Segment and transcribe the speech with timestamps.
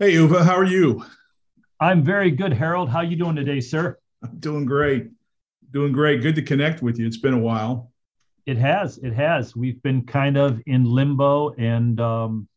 [0.00, 1.04] Hey, Uwe, how are you?
[1.78, 2.88] I'm very good, Harold.
[2.88, 3.96] How are you doing today, sir?
[4.24, 5.10] I'm doing great.
[5.70, 6.20] Doing great.
[6.20, 7.06] Good to connect with you.
[7.06, 7.92] It's been a while.
[8.44, 8.98] It has.
[8.98, 9.54] It has.
[9.54, 12.48] We've been kind of in limbo and um,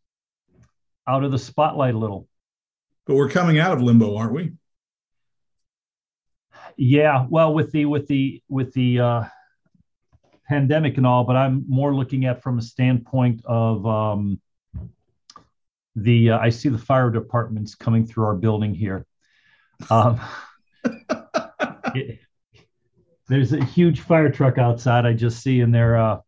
[1.08, 2.28] out of the spotlight a little.
[3.06, 4.54] But we're coming out of limbo, aren't we?
[6.76, 7.28] Yeah.
[7.30, 9.24] Well, with the with the with the uh,
[10.50, 14.42] pandemic and all, but I'm more looking at from a standpoint of um,
[15.98, 19.06] the uh, I see the fire departments coming through our building here.
[19.90, 20.20] Um,
[21.96, 22.20] it,
[23.28, 25.06] there's a huge fire truck outside.
[25.06, 26.20] I just see, and they're uh,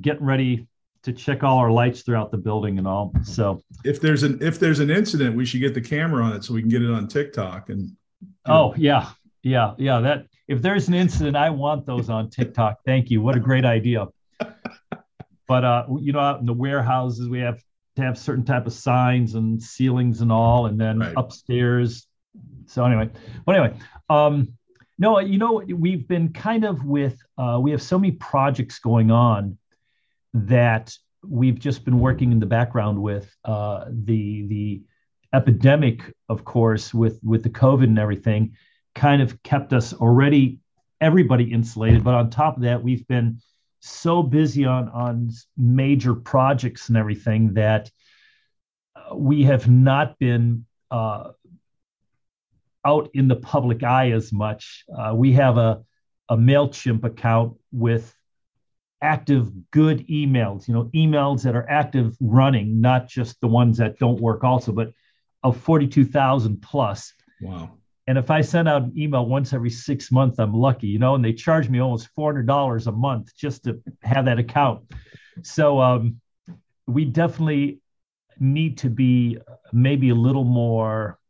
[0.00, 0.66] getting ready
[1.04, 3.12] to check all our lights throughout the building and all.
[3.22, 6.42] So if there's an if there's an incident, we should get the camera on it
[6.42, 7.70] so we can get it on TikTok.
[7.70, 7.96] And
[8.46, 9.10] oh yeah,
[9.44, 10.00] yeah, yeah.
[10.00, 12.78] That if there's an incident, I want those on TikTok.
[12.84, 13.22] Thank you.
[13.22, 14.08] What a great idea.
[15.48, 17.60] But uh, you know, out in the warehouses, we have
[18.00, 21.14] to have certain type of signs and ceilings and all, and then right.
[21.16, 22.06] upstairs.
[22.66, 23.10] So anyway,
[23.44, 24.52] but anyway, um,
[24.98, 29.10] no, you know, we've been kind of with uh, we have so many projects going
[29.10, 29.58] on
[30.34, 30.94] that
[31.26, 34.82] we've just been working in the background with uh, the the
[35.32, 38.56] epidemic, of course, with with the COVID and everything,
[38.94, 40.58] kind of kept us already
[41.00, 42.04] everybody insulated.
[42.04, 43.40] But on top of that, we've been
[43.80, 47.90] so busy on on major projects and everything that
[48.94, 51.30] uh, we have not been uh,
[52.84, 54.84] out in the public eye as much.
[54.96, 55.82] Uh, we have a
[56.28, 58.14] a Mailchimp account with
[59.02, 63.98] active good emails, you know, emails that are active running, not just the ones that
[63.98, 64.92] don't work also, but
[65.42, 67.14] of 42,000 plus.
[67.40, 67.78] Wow.
[68.10, 71.14] And if I send out an email once every six months, I'm lucky, you know,
[71.14, 74.82] and they charge me almost $400 a month just to have that account.
[75.42, 76.20] So um,
[76.88, 77.78] we definitely
[78.40, 79.38] need to be
[79.72, 81.20] maybe a little more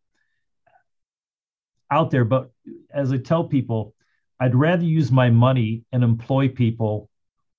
[1.91, 2.25] out there.
[2.25, 2.51] But
[2.89, 3.95] as I tell people,
[4.41, 7.11] I'd rather use my money and employ people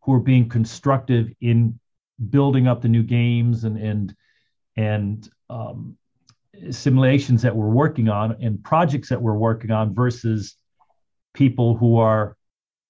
[0.02, 1.80] who are being constructive in
[2.32, 4.16] building up the new games and and
[4.76, 5.96] and um,
[6.70, 10.56] simulations that we're working on and projects that we're working on versus
[11.34, 12.36] people who are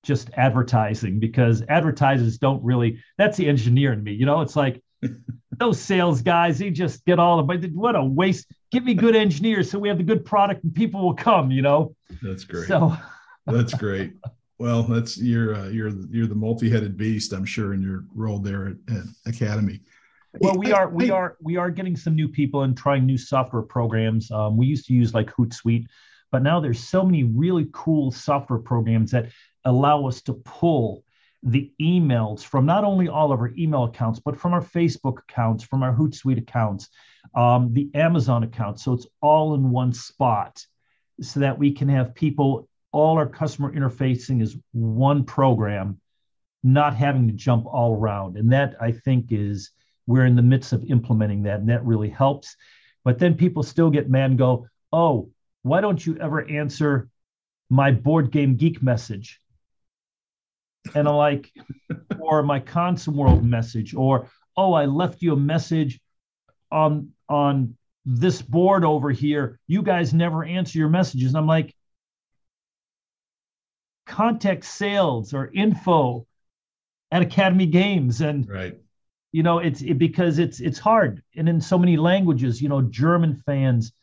[0.04, 4.42] just advertising because advertisers don't really that's the engineer in me you know?
[4.42, 4.82] It's like
[5.58, 8.48] those sales guys they just get all the but what a waste.
[8.72, 11.62] Give me good engineers so we have the good product and people will come you
[11.62, 11.96] know?
[12.22, 12.68] That's great.
[12.68, 12.96] So
[13.46, 14.14] that's great.
[14.58, 18.68] Well that's you're uh, you're you're the multi-headed beast i'm sure in your role there
[18.68, 19.82] at, at academy
[20.40, 23.64] well, we are we are we are getting some new people and trying new software
[23.64, 24.31] programs.
[24.31, 25.86] Um, we used to use like Hootsuite,
[26.31, 29.30] but now there's so many really cool software programs that
[29.66, 31.03] allow us to pull
[31.44, 35.64] the emails from not only all of our email accounts, but from our Facebook accounts,
[35.64, 36.90] from our Hootsuite accounts,
[37.36, 38.84] um, the Amazon accounts.
[38.84, 40.64] So it's all in one spot
[41.20, 46.00] so that we can have people, all our customer interfacing is one program,
[46.64, 48.38] not having to jump all around.
[48.38, 49.72] And that I think is
[50.08, 52.56] we're in the midst of implementing that, and that really helps.
[53.04, 55.30] But then people still get mad and go, oh,
[55.64, 57.10] why don't you ever answer
[57.70, 59.40] my board game geek message?
[60.96, 61.52] And I'm like,
[62.20, 66.00] or my ConsimWorld message, or oh, I left you a message
[66.72, 69.60] on on this board over here.
[69.68, 71.30] You guys never answer your messages.
[71.30, 71.76] And I'm like,
[74.08, 76.26] contact sales or info
[77.12, 78.22] at Academy Games.
[78.22, 78.81] And right
[79.31, 81.22] you know it's it, because it's it's hard.
[81.36, 83.94] And in so many languages you know german fans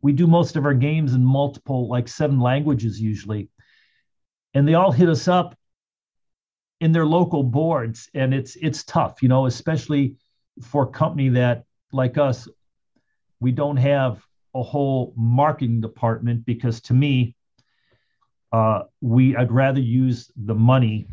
[0.00, 3.48] we do most of our games in multiple like seven languages usually.
[4.54, 5.56] And they all hit us up
[6.80, 8.08] in their local boards.
[8.14, 10.16] And it's it's tough you know especially
[10.62, 12.48] for a company that like us
[13.40, 14.22] we don't have
[14.54, 17.34] a whole marketing department because to me
[18.52, 21.06] uh, we i'd rather use the money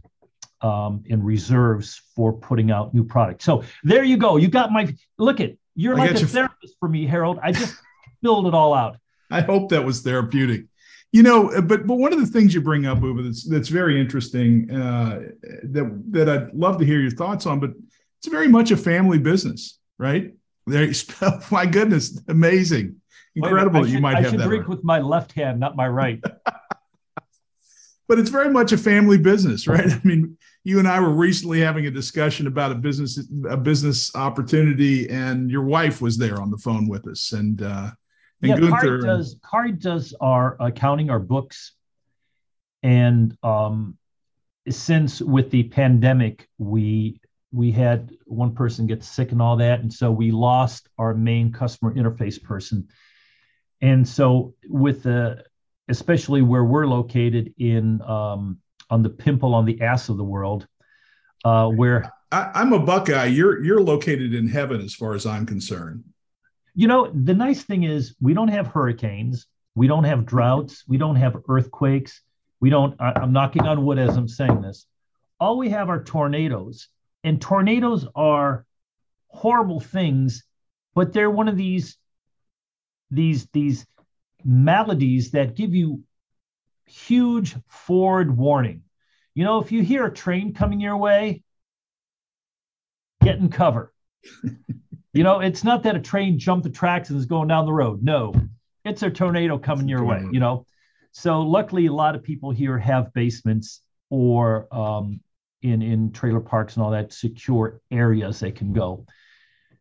[0.61, 3.45] um, in reserves for putting out new products.
[3.45, 4.37] So there you go.
[4.37, 6.27] You got my look at you're I like a you.
[6.27, 7.39] therapist for me, Harold.
[7.43, 7.75] I just
[8.23, 8.97] filled it all out.
[9.29, 10.65] I hope that was therapeutic.
[11.11, 13.69] You know, uh, but but one of the things you bring up, Uwe, that's that's
[13.69, 14.69] very interesting.
[14.71, 15.21] Uh,
[15.63, 17.59] that that I'd love to hear your thoughts on.
[17.59, 17.71] But
[18.19, 20.33] it's very much a family business, right?
[20.67, 23.01] There, you spell, my goodness, amazing,
[23.35, 23.83] incredible.
[23.83, 24.69] Should, you might I have should that drink right.
[24.69, 26.21] with my left hand, not my right.
[28.07, 29.91] but it's very much a family business, right?
[29.91, 34.13] I mean, you and I were recently having a discussion about a business a business
[34.15, 37.91] opportunity, and your wife was there on the phone with us, and uh,
[38.41, 41.73] and yeah, Gunther does Card does our accounting, our books,
[42.81, 43.95] and um,
[44.67, 47.21] since with the pandemic, we
[47.51, 51.51] we had one person get sick and all that, and so we lost our main
[51.51, 52.87] customer interface person.
[53.81, 55.43] And so with the
[55.89, 58.57] especially where we're located in um,
[58.89, 60.67] on the pimple on the ass of the world,
[61.43, 63.25] uh, where I, am a Buckeye.
[63.25, 66.03] You're you're located in heaven as far as I'm concerned.
[66.73, 70.97] You know, the nice thing is we don't have hurricanes, we don't have droughts, we
[70.97, 72.21] don't have earthquakes,
[72.59, 72.99] we don't.
[72.99, 74.85] I, I'm knocking on wood as I'm saying this.
[75.39, 76.89] All we have are tornadoes,
[77.23, 78.65] and tornadoes are
[79.27, 80.43] horrible things,
[80.93, 81.97] but they're one of these
[83.11, 83.85] these these
[84.43, 86.03] maladies that give you
[86.85, 88.83] huge forward warning.
[89.33, 91.43] You know, if you hear a train coming your way,
[93.21, 93.93] get in cover.
[95.13, 97.73] you know, it's not that a train jumped the tracks and is going down the
[97.73, 98.03] road.
[98.03, 98.33] No,
[98.83, 100.65] it's a tornado coming your way, you know.
[101.11, 105.19] So luckily, a lot of people here have basements or um,
[105.61, 109.05] in in trailer parks and all that secure areas they can go.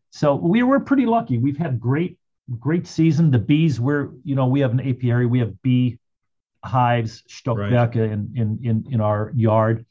[0.09, 1.37] So we were pretty lucky.
[1.37, 2.17] We've had great
[2.59, 3.31] great season.
[3.31, 5.25] The bees, we're you know we have an apiary.
[5.25, 5.99] We have bee
[6.65, 7.95] hives, Stockwerke right.
[7.95, 9.85] in, in in in our yard,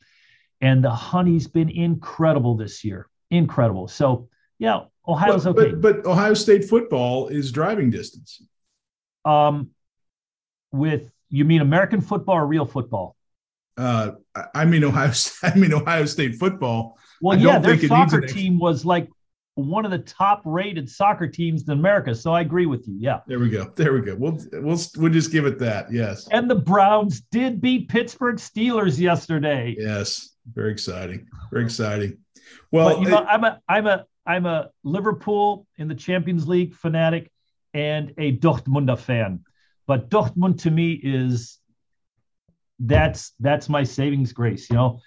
[0.61, 3.09] and the honey's been incredible this year.
[3.31, 3.89] Incredible.
[3.89, 4.29] So
[4.59, 5.73] yeah, Ohio's but, okay.
[5.73, 8.43] But, but Ohio State football is driving distance.
[9.25, 9.71] Um,
[10.73, 13.17] with you mean American football or real football?
[13.77, 14.13] Uh,
[14.55, 15.13] I mean Ohio.
[15.43, 16.99] I mean Ohio State football.
[17.21, 19.09] Well, I yeah, their soccer team was like
[19.57, 22.15] one of the top rated soccer teams in America.
[22.15, 22.97] So I agree with you.
[22.99, 23.21] Yeah.
[23.27, 23.73] There we go.
[23.77, 24.17] There we go.
[24.17, 25.93] We'll we'll we'll just give it that.
[25.93, 26.29] Yes.
[26.33, 29.77] And the Browns did beat Pittsburgh Steelers yesterday.
[29.79, 30.31] Yes.
[30.53, 31.29] Very exciting.
[31.53, 32.19] Very exciting.
[32.71, 36.49] Well, but, you know, it, I'm a I'm a I'm a Liverpool in the Champions
[36.49, 37.31] League fanatic
[37.73, 39.45] and a Dortmunder fan.
[39.87, 41.59] But Dortmund to me is
[42.81, 44.69] that's that's my savings grace.
[44.69, 45.01] You know,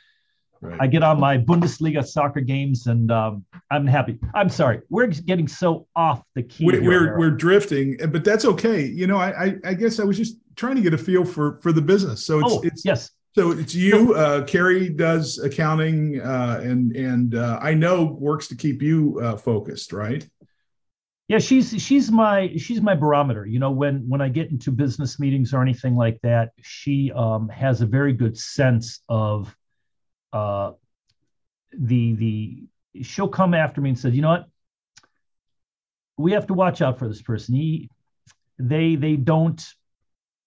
[0.62, 0.78] right.
[0.82, 4.20] I get on my Bundesliga soccer games and um, I'm happy.
[4.34, 6.66] I'm sorry, we're getting so off the key.
[6.66, 8.86] We're we're, we're, drifting, but that's okay.
[8.86, 11.60] You know, I, I, I guess I was just trying to get a feel for
[11.62, 12.26] for the business.
[12.26, 13.12] So it's oh, it's yes.
[13.36, 14.16] So it's you.
[14.16, 19.38] Uh, Carrie does accounting, uh, and and uh, I know works to keep you uh,
[19.38, 20.28] focused, right?
[21.28, 23.46] Yeah, she's she's my she's my barometer.
[23.46, 27.50] You know, when when I get into business meetings or anything like that, she um,
[27.50, 29.54] has a very good sense of
[30.34, 30.74] uh,
[31.72, 32.64] the the.
[33.04, 34.48] She'll come after me and says, "You know what?
[36.18, 37.56] We have to watch out for this person.
[37.56, 37.90] He,
[38.58, 39.64] they they don't.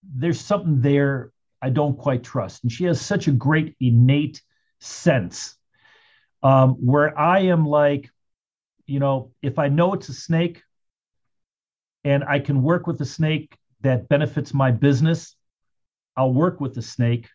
[0.02, 1.32] There's something there
[1.62, 4.42] I don't quite trust." And she has such a great innate
[4.80, 5.56] sense
[6.42, 8.10] um, where I am like,
[8.86, 10.62] you know, if I know it's a snake,
[12.04, 15.36] and I can work with a snake that benefits my business,
[16.16, 17.28] I'll work with the snake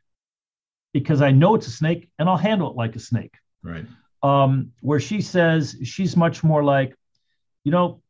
[0.96, 3.36] because I know it's a snake and I'll handle it like a snake.
[3.62, 3.86] Right.
[4.24, 6.96] Um, where she says she's much more like,
[7.66, 8.02] you know,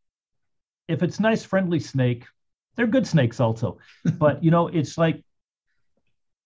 [0.88, 2.26] if it's nice, friendly snake,
[2.76, 3.80] they're good snakes also.
[4.20, 5.24] but you know, it's like,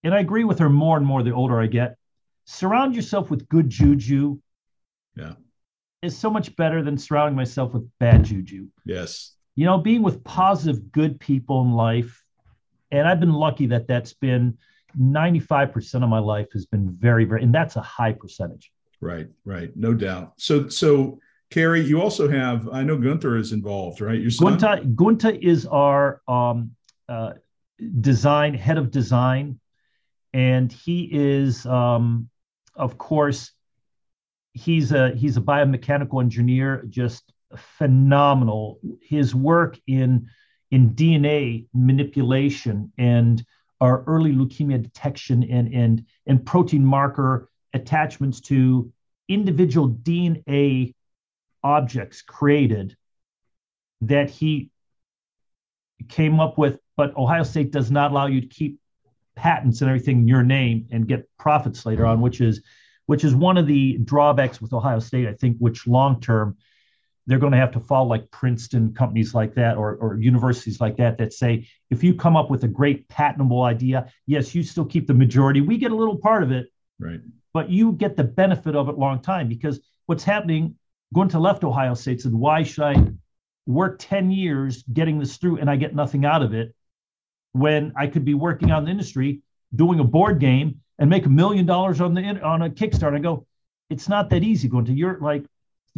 [0.05, 1.97] and I agree with her more and more the older I get.
[2.45, 4.39] Surround yourself with good juju.
[5.17, 5.33] Yeah.
[6.01, 8.67] Is so much better than surrounding myself with bad juju.
[8.85, 12.23] Yes you know, being with positive, good people in life.
[12.91, 14.57] And I've been lucky that that's been
[14.97, 18.71] 95% of my life has been very, very, and that's a high percentage.
[19.01, 19.75] Right, right.
[19.75, 20.33] No doubt.
[20.37, 21.19] So, so
[21.49, 24.19] Carrie, you also have, I know Gunther is involved, right?
[24.19, 24.57] Your son?
[24.57, 26.71] Gunther, Gunther is our um,
[27.07, 27.33] uh,
[28.01, 29.59] design, head of design.
[30.33, 32.29] And he is, um,
[32.75, 33.51] of course,
[34.53, 38.79] he's a he's a biomechanical engineer, just phenomenal.
[39.01, 40.27] His work in
[40.69, 43.43] in DNA manipulation and
[43.81, 48.91] our early leukemia detection and and and protein marker attachments to
[49.27, 50.93] individual DNA
[51.63, 52.95] objects created
[54.01, 54.71] that he
[56.07, 58.79] came up with, but Ohio State does not allow you to keep
[59.35, 62.61] patents and everything in your name and get profits later on, which is
[63.05, 66.57] which is one of the drawbacks with Ohio State, I think, which long term
[67.27, 70.97] they're going to have to fall like Princeton, companies like that, or, or universities like
[70.97, 74.85] that, that say, if you come up with a great patentable idea, yes, you still
[74.85, 75.61] keep the majority.
[75.61, 77.19] We get a little part of it, right?
[77.53, 80.75] But you get the benefit of it long time because what's happening,
[81.13, 82.95] going to left Ohio State said, why should I
[83.65, 86.73] work 10 years getting this through and I get nothing out of it
[87.51, 89.41] when I could be working on the industry,
[89.75, 93.15] doing a board game and make a million dollars on the on a Kickstarter?
[93.15, 93.45] I go,
[93.89, 95.45] it's not that easy going to you're like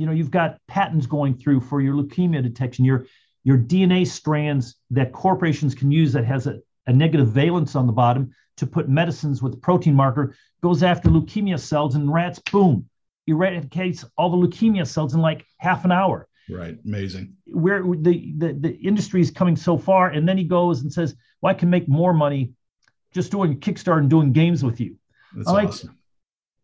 [0.01, 3.05] you know you've got patents going through for your leukemia detection your
[3.43, 7.93] your dna strands that corporations can use that has a, a negative valence on the
[7.93, 12.87] bottom to put medicines with protein marker goes after leukemia cells in rats boom
[13.27, 16.27] eradicates all the leukemia cells in like half an hour.
[16.49, 16.77] Right.
[16.85, 17.35] Amazing.
[17.47, 20.09] Where the, the, the industry is coming so far.
[20.09, 22.51] And then he goes and says, Well, I can make more money
[23.13, 24.97] just doing Kickstarter and doing games with you.
[25.35, 25.89] That's I'm awesome.
[25.89, 25.97] Like,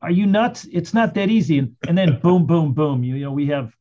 [0.02, 0.68] Are you nuts?
[0.72, 1.60] It's not that easy.
[1.60, 3.04] And, and then boom, boom, boom.
[3.04, 3.74] You, you know, we have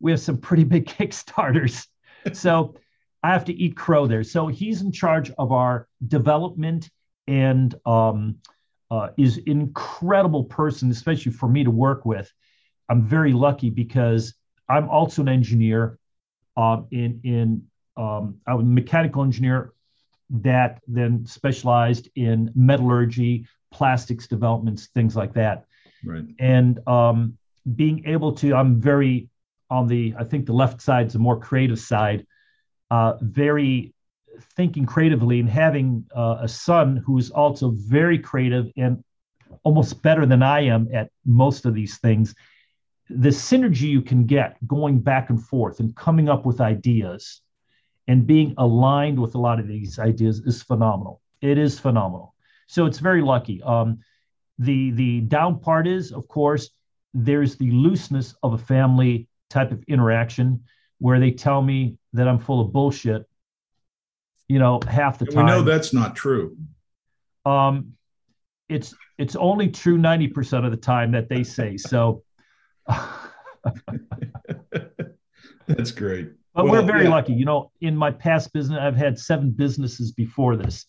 [0.00, 1.86] we have some pretty big Kickstarters.
[2.32, 2.76] So
[3.22, 4.24] I have to eat crow there.
[4.24, 6.90] So he's in charge of our development
[7.26, 8.36] and um,
[8.90, 12.30] uh, is an incredible person, especially for me to work with.
[12.88, 14.34] I'm very lucky because
[14.68, 15.98] I'm also an engineer.
[16.56, 19.72] Um, in in um, I'm a mechanical engineer
[20.30, 25.64] that then specialized in metallurgy, plastics developments, things like that.
[26.04, 26.24] Right.
[26.38, 27.38] And um,
[27.76, 29.28] being able to, I'm very
[29.70, 32.26] on the, I think the left side is the more creative side,
[32.90, 33.94] uh, very
[34.56, 39.02] thinking creatively and having uh, a son who's also very creative and
[39.62, 42.34] almost better than I am at most of these things.
[43.08, 47.40] The synergy you can get going back and forth and coming up with ideas
[48.08, 51.20] and being aligned with a lot of these ideas is phenomenal.
[51.40, 52.31] It is phenomenal.
[52.72, 53.62] So it's very lucky.
[53.62, 53.98] Um,
[54.58, 56.70] the the down part is, of course,
[57.12, 60.64] there's the looseness of a family type of interaction
[60.98, 63.28] where they tell me that I'm full of bullshit,
[64.48, 65.44] you know, half the time.
[65.44, 66.56] We know that's not true.
[67.44, 67.92] Um,
[68.70, 71.76] it's it's only true 90% of the time that they say.
[71.76, 72.22] So
[75.66, 76.30] that's great.
[76.54, 77.10] But well, we're very yeah.
[77.10, 77.34] lucky.
[77.34, 80.86] You know, in my past business, I've had seven businesses before this,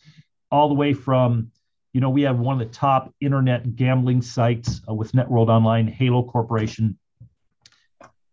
[0.49, 1.51] all the way from,
[1.93, 5.87] you know, we have one of the top internet gambling sites uh, with Networld Online,
[5.87, 6.97] Halo Corporation,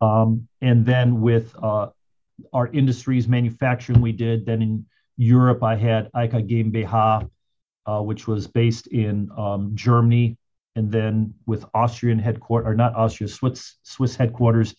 [0.00, 1.88] um, and then with uh,
[2.55, 4.47] our industries manufacturing, we did.
[4.47, 4.87] Then in
[5.19, 7.31] Europe, I had ICA GmbH,
[7.87, 10.38] uh, which was based in um, Germany,
[10.75, 14.75] and then with Austrian headquarters, or not Austria, Swiss, Swiss headquarters,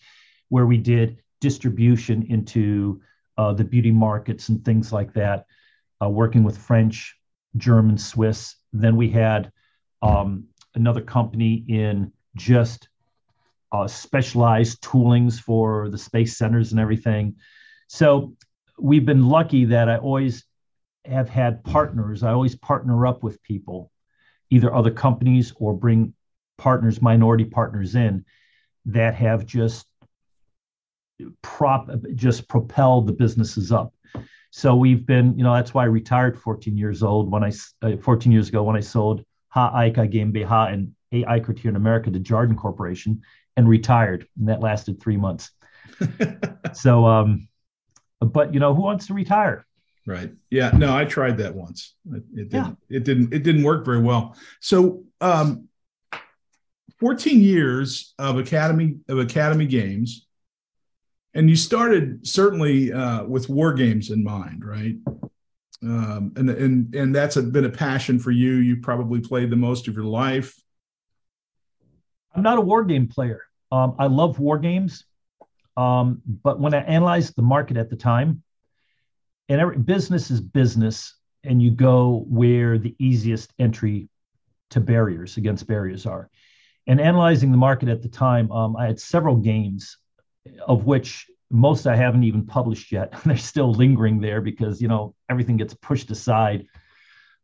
[0.49, 3.01] where we did distribution into
[3.37, 5.45] uh, the beauty markets and things like that,
[6.01, 7.15] uh, working with French,
[7.57, 8.55] German, Swiss.
[8.73, 9.51] Then we had
[10.01, 12.87] um, another company in just
[13.71, 17.35] uh, specialized toolings for the space centers and everything.
[17.87, 18.35] So
[18.77, 20.45] we've been lucky that I always
[21.05, 22.23] have had partners.
[22.23, 23.91] I always partner up with people,
[24.49, 26.13] either other companies or bring
[26.57, 28.25] partners, minority partners in
[28.85, 29.87] that have just
[31.41, 33.93] prop just propelled the businesses up.
[34.51, 37.97] So we've been, you know, that's why I retired 14 years old when I uh,
[37.97, 42.11] 14 years ago when I sold Ha Ica GmbH and A Eichert here in America
[42.11, 43.21] to Jarden Corporation
[43.55, 44.27] and retired.
[44.37, 45.51] And that lasted three months.
[46.73, 47.47] so, um,
[48.19, 49.65] but you know, who wants to retire?
[50.05, 50.31] Right.
[50.49, 50.71] Yeah.
[50.71, 51.95] No, I tried that once.
[52.11, 52.77] It, it didn't.
[52.89, 52.97] Yeah.
[52.97, 53.33] It didn't.
[53.33, 54.35] It didn't work very well.
[54.59, 55.69] So, um,
[56.99, 60.27] 14 years of academy of academy games,
[61.33, 64.95] and you started certainly uh, with war games in mind, right?
[65.83, 68.55] Um, and and and that's a, been a passion for you.
[68.55, 70.55] You probably played the most of your life.
[72.35, 73.43] I'm not a war game player.
[73.71, 75.05] Um, I love war games,
[75.77, 78.43] um, but when I analyzed the market at the time,
[79.49, 84.09] and every business is business, and you go where the easiest entry
[84.71, 86.29] to barriers against barriers are.
[86.87, 89.97] And analyzing the market at the time, um, I had several games,
[90.67, 93.13] of which most I haven't even published yet.
[93.25, 96.67] They're still lingering there because you know everything gets pushed aside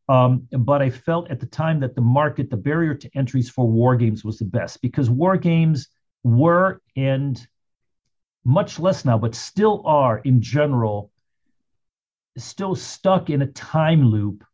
[0.10, 3.68] um, but I felt at the time that the market, the barrier to entries for
[3.68, 5.90] war games was the best because war games
[6.24, 7.46] were and
[8.46, 11.12] much less now, but still are in general,
[12.38, 14.46] still stuck in a time loop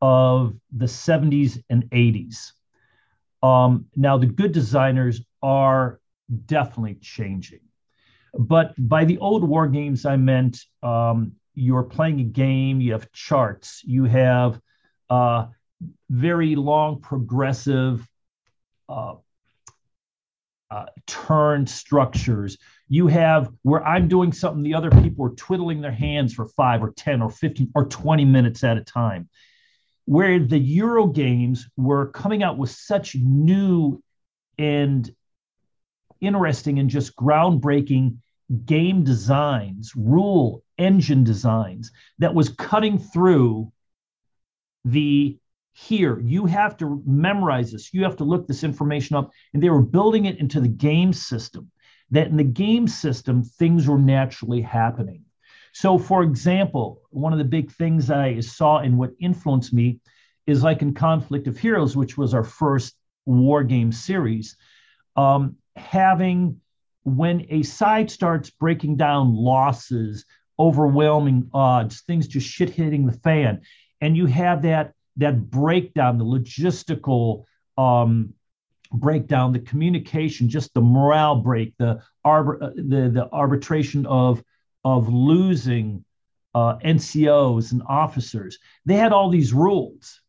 [0.00, 2.52] of the 70s and 80s.
[3.42, 5.99] Um, now, the good designers are
[6.46, 7.60] definitely changing.
[8.38, 13.10] But by the old war games, I meant um, you're playing a game, you have
[13.12, 14.60] charts, you have
[15.08, 15.46] uh,
[16.08, 18.06] very long progressive
[18.88, 19.14] uh,
[20.70, 22.58] uh, turn structures.
[22.88, 26.82] You have where I'm doing something, the other people are twiddling their hands for five
[26.82, 29.28] or 10 or 15 or 20 minutes at a time.
[30.04, 34.02] Where the Euro games were coming out with such new
[34.58, 35.12] and
[36.20, 38.16] interesting and just groundbreaking
[38.64, 43.72] game designs, rule engine designs that was cutting through
[44.84, 45.38] the
[45.72, 47.94] here you have to memorize this.
[47.94, 49.30] You have to look this information up.
[49.54, 51.70] And they were building it into the game system
[52.10, 55.24] that in the game system things were naturally happening.
[55.72, 60.00] So for example one of the big things i saw and what influenced me
[60.46, 64.56] is like in conflict of heroes which was our first war game series
[65.16, 66.60] um, having
[67.04, 70.24] when a side starts breaking down losses,
[70.58, 73.62] overwhelming odds, things just shit hitting the fan,
[74.00, 77.44] and you have that that breakdown, the logistical
[77.76, 78.32] um,
[78.92, 84.42] breakdown, the communication, just the morale break, the arbor, uh, the the arbitration of
[84.84, 86.04] of losing
[86.54, 88.58] uh, NCOs and officers.
[88.84, 90.20] They had all these rules.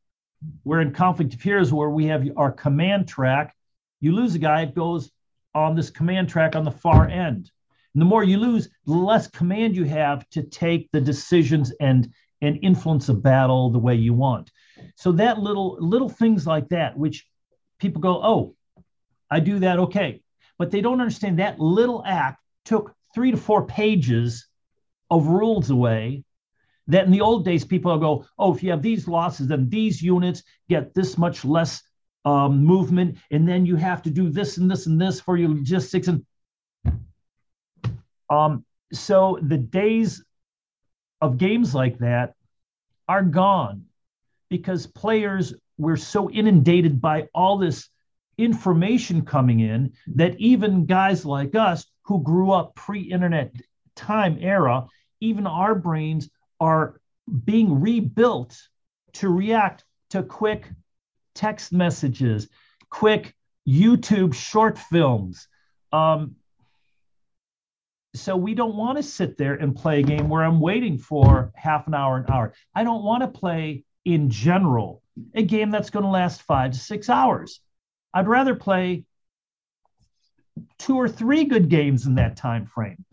[0.63, 3.55] We're in conflict of heroes where we have our command track.
[3.99, 5.11] You lose a guy, it goes
[5.53, 7.51] on this command track on the far end.
[7.93, 12.11] And the more you lose, the less command you have to take the decisions and
[12.43, 14.51] and influence a battle the way you want.
[14.95, 17.27] So that little little things like that, which
[17.79, 18.55] people go, oh,
[19.29, 20.21] I do that, okay.
[20.57, 24.47] But they don't understand that little act took three to four pages
[25.09, 26.23] of rules away.
[26.87, 30.01] That in the old days, people go, oh, if you have these losses, then these
[30.01, 31.81] units get this much less
[32.25, 35.49] um, movement, and then you have to do this and this and this for your
[35.49, 36.07] logistics.
[36.07, 36.25] And
[38.29, 40.23] um, so the days
[41.19, 42.35] of games like that
[43.07, 43.85] are gone
[44.49, 47.89] because players were so inundated by all this
[48.37, 53.53] information coming in that even guys like us who grew up pre-internet
[53.95, 54.85] time era
[55.19, 56.99] even our brains are
[57.45, 58.59] being rebuilt
[59.13, 60.69] to react to quick
[61.33, 62.47] text messages
[62.89, 63.35] quick
[63.67, 65.47] youtube short films
[65.93, 66.35] um,
[68.13, 71.51] so we don't want to sit there and play a game where i'm waiting for
[71.55, 75.01] half an hour an hour i don't want to play in general
[75.35, 77.61] a game that's going to last five to six hours
[78.13, 79.05] I'd rather play
[80.79, 83.05] two or three good games in that time frame.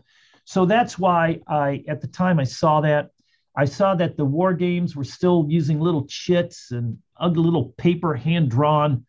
[0.45, 3.11] So that's why I, at the time, I saw that.
[3.55, 8.13] I saw that the war games were still using little chits and ugly little paper
[8.15, 9.05] hand drawn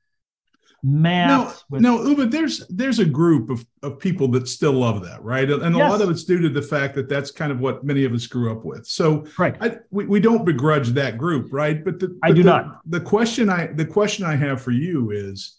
[0.82, 1.64] maps.
[1.70, 1.82] No, with...
[1.82, 5.50] no, Uwe, there's there's a group of, of people that still love that, right?
[5.50, 5.88] And yes.
[5.88, 8.12] a lot of it's due to the fact that that's kind of what many of
[8.12, 8.86] us grew up with.
[8.86, 9.56] So right.
[9.60, 11.84] I, we, we don't begrudge that group, right?
[11.84, 12.80] But the but I do the, not.
[12.86, 15.58] The question I the question I have for you is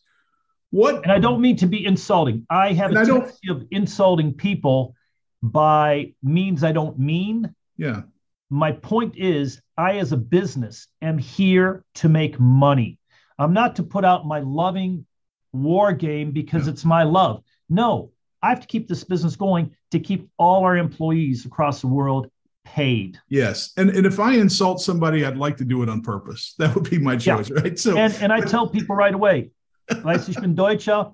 [0.72, 1.04] what?
[1.04, 2.46] And I don't mean to be insulting.
[2.50, 4.96] I have a tendency of insulting people
[5.44, 7.54] by means I don't mean.
[7.78, 8.04] Yeah.
[8.52, 13.00] My point is, I, as a business, am here to make money.
[13.40, 15.06] I'm not to put out my loving
[15.54, 16.74] war game because yeah.
[16.74, 17.44] it's my love.
[17.70, 18.12] No,
[18.44, 22.30] I have to keep this business going to keep all our employees across the world
[22.66, 23.18] paid.
[23.30, 23.72] Yes.
[23.78, 26.54] And, and if I insult somebody, I'd like to do it on purpose.
[26.58, 27.62] That would be my choice, yeah.
[27.62, 27.80] right?
[27.80, 29.52] So and, and I tell people right away,
[29.90, 31.12] ich bin Deutscher.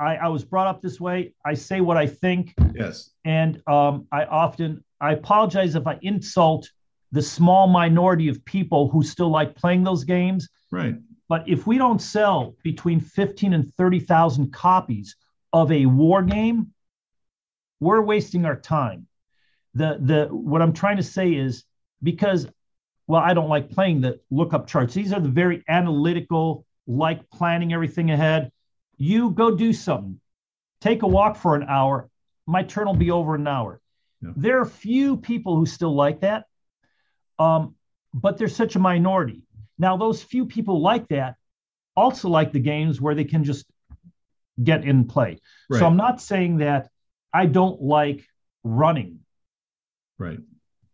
[0.00, 1.34] I, I was brought up this way.
[1.44, 2.54] I say what I think.
[2.74, 3.10] Yes.
[3.24, 6.70] And um, I often I apologize if I insult
[7.12, 10.48] the small minority of people who still like playing those games.
[10.70, 10.96] Right.
[11.28, 15.16] But if we don't sell between 15 and 30,000 copies
[15.52, 16.68] of a war game,
[17.80, 19.06] we're wasting our time.
[19.74, 21.64] The the what I'm trying to say is
[22.02, 22.48] because
[23.06, 24.94] well, I don't like playing the lookup charts.
[24.94, 28.50] These are the very analytical like planning everything ahead.
[28.98, 30.20] You go do something.
[30.80, 32.08] Take a walk for an hour.
[32.46, 33.80] My turn will be over in an hour.
[34.20, 34.30] Yeah.
[34.36, 36.46] There are few people who still like that,
[37.38, 37.76] um,
[38.12, 39.42] but there's such a minority.
[39.78, 41.36] Now, those few people like that
[41.96, 43.66] also like the games where they can just
[44.62, 45.40] get in play.
[45.68, 45.78] Right.
[45.78, 46.88] So I'm not saying that
[47.32, 48.24] I don't like
[48.64, 49.20] running.
[50.18, 50.38] Right.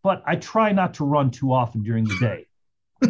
[0.03, 2.47] But I try not to run too often during the day.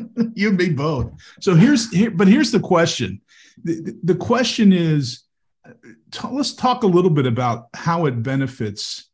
[0.34, 1.12] you and me both.
[1.40, 3.20] So here's here, but here's the question.
[3.62, 5.22] The, the question is,
[6.10, 9.08] t- let's talk a little bit about how it benefits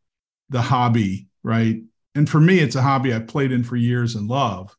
[0.49, 1.83] the hobby, right?
[2.15, 4.75] And for me, it's a hobby I've played in for years and love.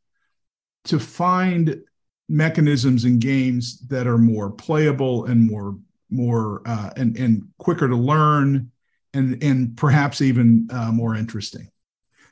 [0.85, 1.81] To find
[2.27, 5.77] mechanisms and games that are more playable and more
[6.09, 8.71] more uh, and and quicker to learn,
[9.13, 11.69] and and perhaps even uh, more interesting.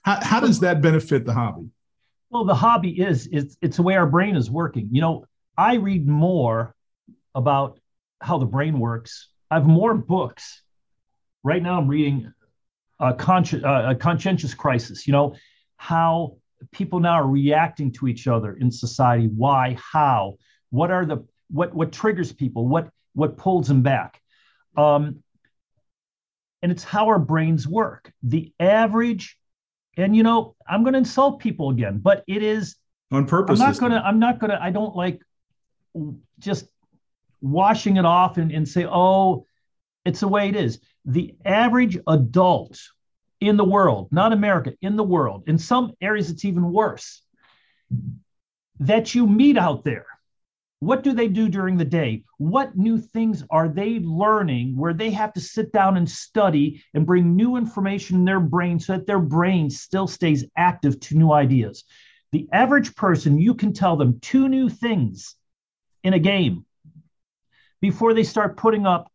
[0.03, 1.69] How how does that benefit the hobby?
[2.29, 4.89] Well, the hobby is it's it's the way our brain is working.
[4.91, 5.25] You know,
[5.57, 6.75] I read more
[7.33, 7.79] about
[8.21, 9.29] how the brain works.
[9.49, 10.61] I have more books.
[11.43, 12.31] Right now, I'm reading
[12.99, 15.07] a, consci- uh, a conscientious crisis.
[15.07, 15.35] You know,
[15.77, 16.37] how
[16.71, 19.27] people now are reacting to each other in society.
[19.27, 19.77] Why?
[19.79, 20.35] How?
[20.69, 22.67] What are the what what triggers people?
[22.67, 24.21] What what pulls them back?
[24.77, 25.23] Um,
[26.61, 28.11] and it's how our brains work.
[28.21, 29.38] The average
[29.99, 32.75] and you know i'm going to insult people again but it is
[33.12, 35.21] on purpose i'm not going to i'm not going to i don't like
[36.39, 36.65] just
[37.41, 39.45] washing it off and, and say oh
[40.05, 40.79] it's the way it is.
[41.05, 42.79] The average adult
[43.41, 47.21] in the world not america in the world in some areas it's even worse
[48.79, 50.05] that you meet out there
[50.81, 52.23] What do they do during the day?
[52.37, 57.05] What new things are they learning where they have to sit down and study and
[57.05, 61.33] bring new information in their brain so that their brain still stays active to new
[61.33, 61.83] ideas?
[62.31, 65.35] The average person, you can tell them two new things
[66.03, 66.65] in a game
[67.81, 69.11] before they start putting up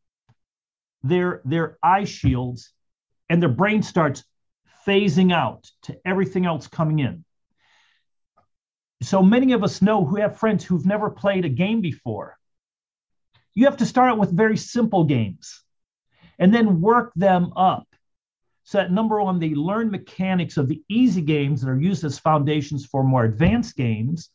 [1.03, 2.73] their, their eye shields
[3.31, 4.23] and their brain starts
[4.87, 7.25] phasing out to everything else coming in.
[9.05, 12.39] So many of us know who have friends who've never played a game before.
[13.53, 15.63] You have to start out with very simple games
[16.39, 17.87] and then work them up.
[18.65, 22.19] So that number one, they learn mechanics of the easy games that are used as
[22.19, 24.31] foundations for more advanced games,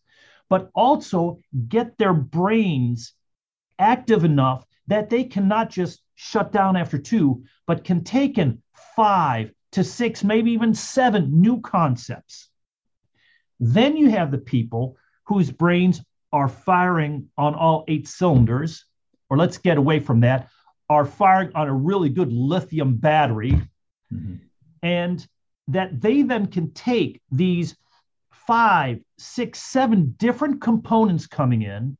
[0.49, 3.13] but also get their brains
[3.79, 8.61] active enough that they cannot just shut down after two, but can take in
[8.95, 12.48] five to six, maybe even seven new concepts.
[13.59, 18.85] Then you have the people whose brains are firing on all eight cylinders,
[19.29, 20.49] or let's get away from that,
[20.89, 23.61] are firing on a really good lithium battery.
[24.13, 24.35] Mm-hmm.
[24.81, 25.27] And
[25.67, 27.75] that they then can take these
[28.31, 31.95] five, six, seven different components coming in,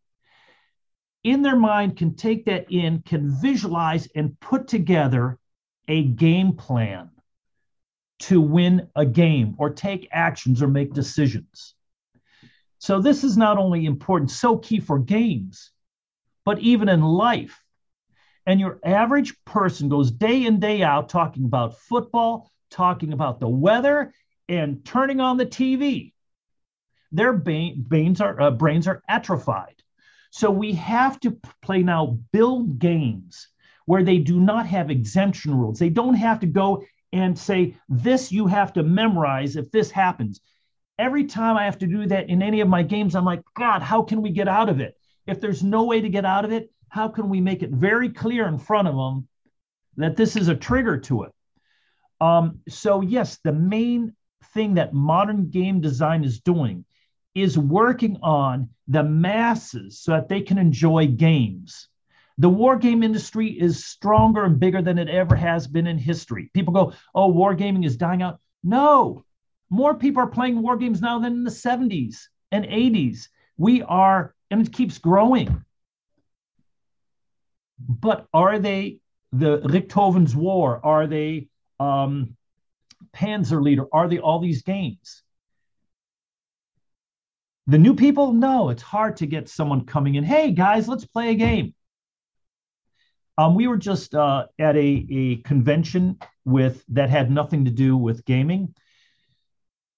[1.24, 5.38] in their mind, can take that in, can visualize and put together
[5.88, 7.10] a game plan
[8.19, 11.73] to win a game or take actions or make decisions.
[12.77, 15.71] So, this is not only important, so key for games,
[16.45, 17.62] but even in life.
[18.45, 23.49] And your average person goes day in, day out talking about football, talking about the
[23.49, 24.13] weather,
[24.47, 26.13] and turning on the TV.
[27.12, 29.84] Their brains are, uh, brains are atrophied.
[30.32, 33.49] So, we have to play now, build games
[33.86, 35.79] where they do not have exemption rules.
[35.79, 40.41] They don't have to go and say, This you have to memorize if this happens.
[40.98, 43.82] Every time I have to do that in any of my games, I'm like, God,
[43.82, 44.95] how can we get out of it?
[45.28, 48.10] If there's no way to get out of it, how can we make it very
[48.10, 49.28] clear in front of them
[49.98, 51.32] that this is a trigger to it?
[52.19, 54.13] Um, so, yes, the main
[54.54, 56.86] thing that modern game design is doing
[57.36, 61.88] is working on the masses so that they can enjoy games.
[62.39, 66.49] The war game industry is stronger and bigger than it ever has been in history.
[66.54, 68.39] People go, oh, wargaming is dying out.
[68.63, 69.25] No,
[69.69, 73.28] more people are playing war games now than in the 70s and 80s.
[73.58, 75.65] We are, and it keeps growing.
[77.78, 78.99] But are they
[79.34, 80.80] the Richthofen's War?
[80.84, 82.38] Are they um,
[83.13, 83.88] Panzerleader?
[83.91, 85.23] Are they all these games?
[87.67, 90.23] The new people, no, it's hard to get someone coming in.
[90.23, 91.73] Hey guys, let's play a game.
[93.39, 97.95] Um, we were just uh, at a, a convention with that had nothing to do
[97.95, 98.75] with gaming,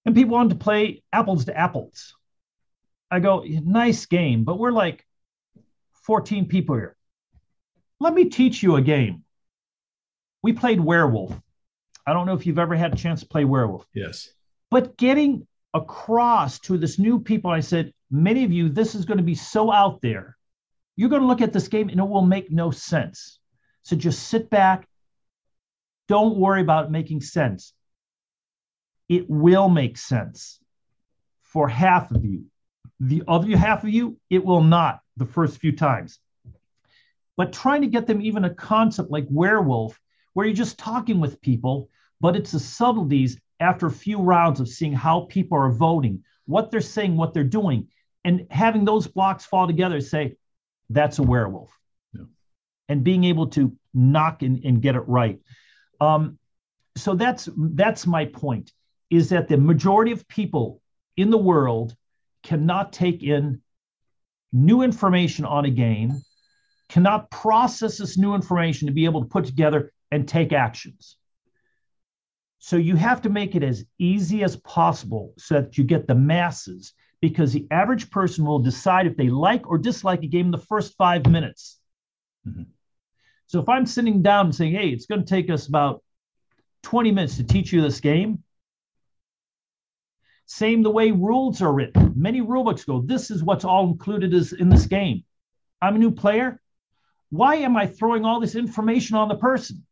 [0.06, 2.16] and people wanted to play apples to apples.
[3.10, 5.08] I go, nice game, but we're like
[6.04, 6.96] 14 people here.
[8.00, 9.24] Let me teach you a game.
[10.44, 11.36] We played werewolf.
[12.06, 13.88] I don't know if you've ever had a chance to play werewolf.
[13.96, 14.30] Yes.
[14.70, 19.18] But getting across to this new people, I said, many of you, this is going
[19.18, 20.38] to be so out there
[21.02, 23.40] you're going to look at this game and it will make no sense.
[23.82, 24.88] So just sit back.
[26.08, 27.74] Don't worry about making sense.
[29.10, 30.60] It will make sense
[31.42, 32.46] for half of you.
[33.00, 36.20] The other half of you, it will not the first few times.
[37.36, 40.00] But trying to get them even a concept like werewolf,
[40.34, 44.70] where you're just talking with people, but it's the subtleties after a few rounds of
[44.70, 47.88] seeing how people are voting, what they're saying, what they're doing,
[48.24, 50.36] and having those blocks fall together, say,
[50.94, 51.72] that's a werewolf.
[52.14, 52.26] Yeah.
[52.90, 55.40] And being able to knock and, and get it right.
[56.00, 56.38] Um,
[56.98, 58.72] so that's that's my point
[59.10, 60.82] is that the majority of people
[61.18, 61.96] in the world
[62.44, 63.62] cannot take in
[64.52, 66.22] new information on a game,
[66.90, 71.18] cannot process this new information to be able to put together and take actions.
[72.60, 76.16] So you have to make it as easy as possible so that you get the
[76.16, 80.52] masses because the average person will decide if they like or dislike a game in
[80.52, 81.80] the first five minutes.
[82.48, 82.64] Mm-hmm.
[83.48, 86.04] So if I'm sitting down and saying, hey, it's going to take us about
[86.84, 88.44] 20 minutes to teach you this game,
[90.48, 92.14] same the way rules are written.
[92.16, 95.24] Many rule books go, this is what's all included is in this game.
[95.82, 96.60] I'm a new player.
[97.30, 99.86] Why am I throwing all this information on the person?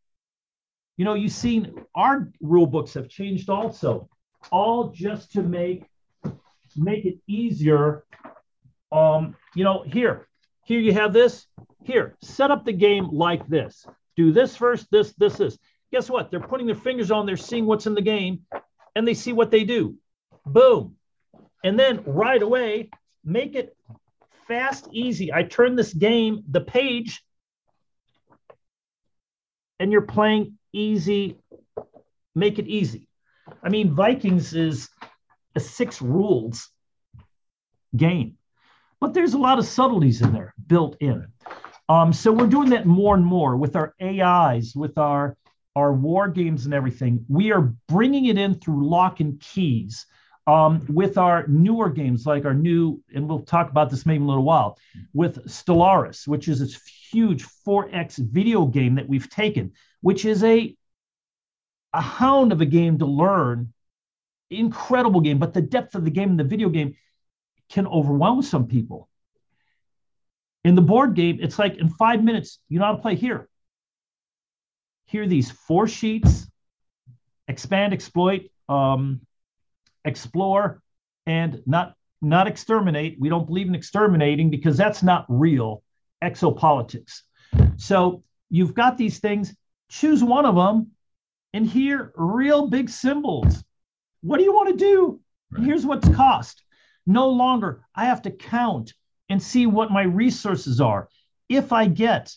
[0.96, 4.08] You know, you've seen our rule books have changed also,
[4.50, 5.84] all just to make
[6.80, 8.04] make it easier.
[8.90, 10.26] Um, you know, here,
[10.64, 11.46] here you have this.
[11.84, 13.86] Here, set up the game like this.
[14.16, 15.58] Do this first, this, this, this.
[15.92, 16.30] Guess what?
[16.30, 18.40] They're putting their fingers on, they're seeing what's in the game,
[18.94, 19.96] and they see what they do.
[20.46, 20.96] Boom.
[21.64, 22.90] And then right away,
[23.24, 23.76] make it
[24.48, 25.32] fast, easy.
[25.32, 27.22] I turn this game, the page,
[29.78, 31.38] and you're playing easy.
[32.34, 33.08] Make it easy.
[33.62, 34.88] I mean, Vikings is
[35.54, 36.68] a six rules
[37.96, 38.36] game,
[39.00, 41.26] but there's a lot of subtleties in there built in.
[41.88, 45.36] Um, so we're doing that more and more with our AIs, with our
[45.76, 47.24] our war games and everything.
[47.28, 50.06] We are bringing it in through lock and keys.
[50.46, 54.22] Um, with our newer games, like our new, and we'll talk about this maybe in
[54.22, 54.78] a little while,
[55.12, 56.80] with Stellaris, which is this
[57.12, 60.74] huge 4X video game that we've taken, which is a
[61.92, 63.72] a hound of a game to learn.
[64.50, 66.96] Incredible game, but the depth of the game in the video game
[67.70, 69.08] can overwhelm some people.
[70.64, 73.48] In the board game, it's like in five minutes, you know how to play here.
[75.06, 76.46] Here, these four sheets
[77.48, 79.20] expand, exploit, um,
[80.04, 80.82] explore,
[81.26, 83.16] and not not exterminate.
[83.18, 85.82] We don't believe in exterminating because that's not real
[86.22, 87.22] exopolitics.
[87.76, 89.54] So you've got these things,
[89.88, 90.92] choose one of them,
[91.54, 93.64] and here real big symbols.
[94.22, 95.20] What do you want to do?
[95.50, 95.64] Right.
[95.64, 96.62] Here's what's cost.
[97.06, 98.94] No longer I have to count
[99.28, 101.08] and see what my resources are.
[101.48, 102.34] If I get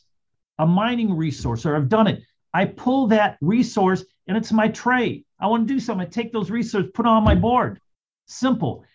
[0.60, 5.26] a mining resource or I've done it, I pull that resource and it's my trade.
[5.40, 6.08] I want to do something.
[6.08, 7.80] I take those resources, put on my board.
[8.28, 8.86] Simple.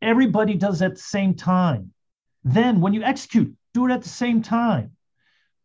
[0.00, 1.92] Everybody does at the same time.
[2.44, 4.92] Then when you execute, do it at the same time.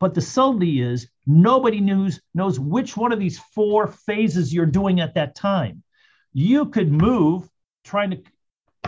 [0.00, 5.00] But the subtlety is nobody knows, knows which one of these four phases you're doing
[5.00, 5.82] at that time.
[6.32, 7.48] You could move
[7.84, 8.22] trying to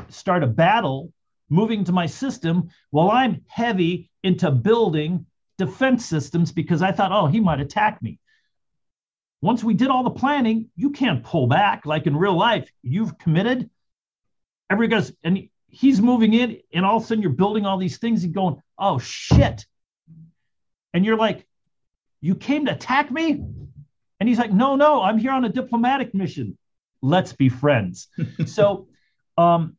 [0.08, 1.12] start a battle,
[1.48, 5.26] moving to my system while I'm heavy into building
[5.58, 8.18] defense systems because I thought, oh, he might attack me.
[9.42, 12.70] Once we did all the planning, you can't pull back like in real life.
[12.82, 13.70] You've committed.
[14.68, 17.98] Everybody goes, and he's moving in, and all of a sudden you're building all these
[17.98, 19.64] things and going, oh shit.
[20.92, 21.46] And you're like,
[22.20, 23.42] you came to attack me?
[24.20, 26.58] And he's like, no, no, I'm here on a diplomatic mission.
[27.02, 28.08] Let's be friends.
[28.46, 28.88] so
[29.38, 29.76] um,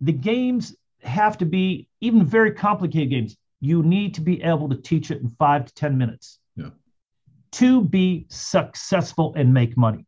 [0.00, 4.76] the games have to be, even very complicated games, you need to be able to
[4.76, 6.40] teach it in five to 10 minutes
[7.52, 10.06] to be successful and make money.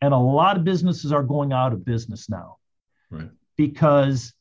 [0.00, 2.56] And a lot of businesses are going out of business now.
[3.10, 3.30] Right.
[3.56, 4.32] Because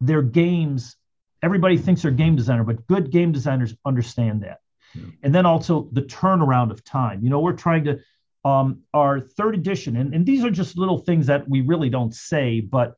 [0.00, 0.96] their games,
[1.42, 4.60] everybody thinks they're game designer, but good game designers understand that.
[4.94, 5.06] Yeah.
[5.22, 7.22] And then also the turnaround of time.
[7.22, 7.98] You know, we're trying to
[8.44, 12.14] um, our third edition, and, and these are just little things that we really don't
[12.14, 12.94] say, but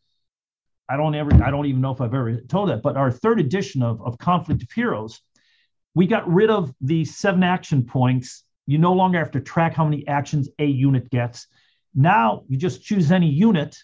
[0.88, 3.40] I don't ever, I don't even know if I've ever told that, but our third
[3.40, 5.20] edition of, of Conflict of Heroes,
[5.94, 9.84] we got rid of the seven action points you no longer have to track how
[9.84, 11.46] many actions a unit gets.
[11.94, 13.76] Now you just choose any unit.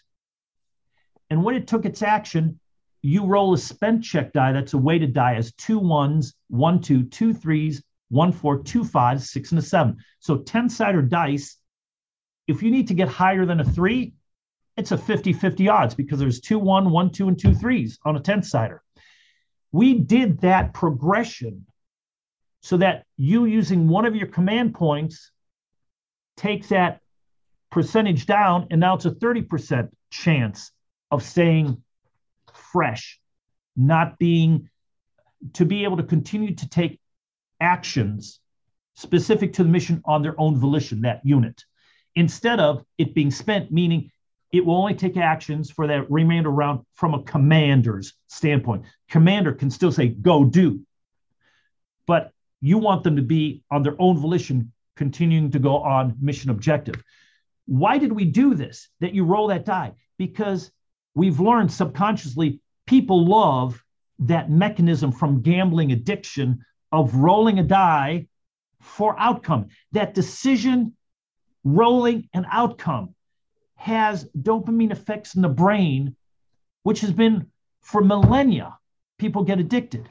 [1.30, 2.58] And when it took its action,
[3.00, 7.04] you roll a spent check die that's a weighted die as two ones, one, two,
[7.04, 9.96] two threes, one, four, two fives, six, and a seven.
[10.20, 11.56] So 10 sider dice,
[12.46, 14.12] if you need to get higher than a three,
[14.76, 18.16] it's a 50 50 odds because there's two, one, one, two, and two threes on
[18.16, 18.82] a 10 sider.
[19.72, 21.66] We did that progression
[22.60, 25.30] so that you using one of your command points
[26.36, 27.00] takes that
[27.70, 30.70] percentage down, and now it's a 30% chance
[31.10, 31.82] of staying
[32.72, 33.18] fresh,
[33.74, 34.68] not being
[35.54, 37.00] to be able to continue to take
[37.62, 38.40] actions
[38.94, 41.64] specific to the mission on their own volition, that unit,
[42.14, 44.10] instead of it being spent, meaning
[44.52, 48.84] it will only take actions for that remainder round from a commander's standpoint.
[49.08, 50.80] Commander can still say, go do.
[52.06, 56.50] But you want them to be on their own volition, continuing to go on mission
[56.50, 57.02] objective.
[57.66, 58.88] Why did we do this?
[59.00, 59.92] That you roll that die?
[60.18, 60.70] Because
[61.14, 63.82] we've learned subconsciously people love
[64.18, 68.28] that mechanism from gambling addiction of rolling a die
[68.80, 69.68] for outcome.
[69.92, 70.94] That decision,
[71.64, 73.14] rolling an outcome
[73.76, 76.14] has dopamine effects in the brain,
[76.82, 77.50] which has been
[77.80, 78.78] for millennia,
[79.18, 80.08] people get addicted.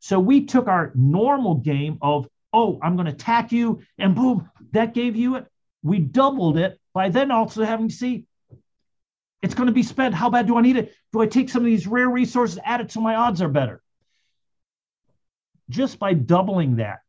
[0.00, 4.50] So we took our normal game of, oh, I'm going to attack you, and boom,
[4.72, 5.46] that gave you it.
[5.82, 8.26] We doubled it by then also having to see
[9.42, 10.14] it's going to be spent.
[10.14, 10.94] How bad do I need it?
[11.12, 13.81] Do I take some of these rare resources, add it so my odds are better?
[15.72, 17.00] Just by doubling that.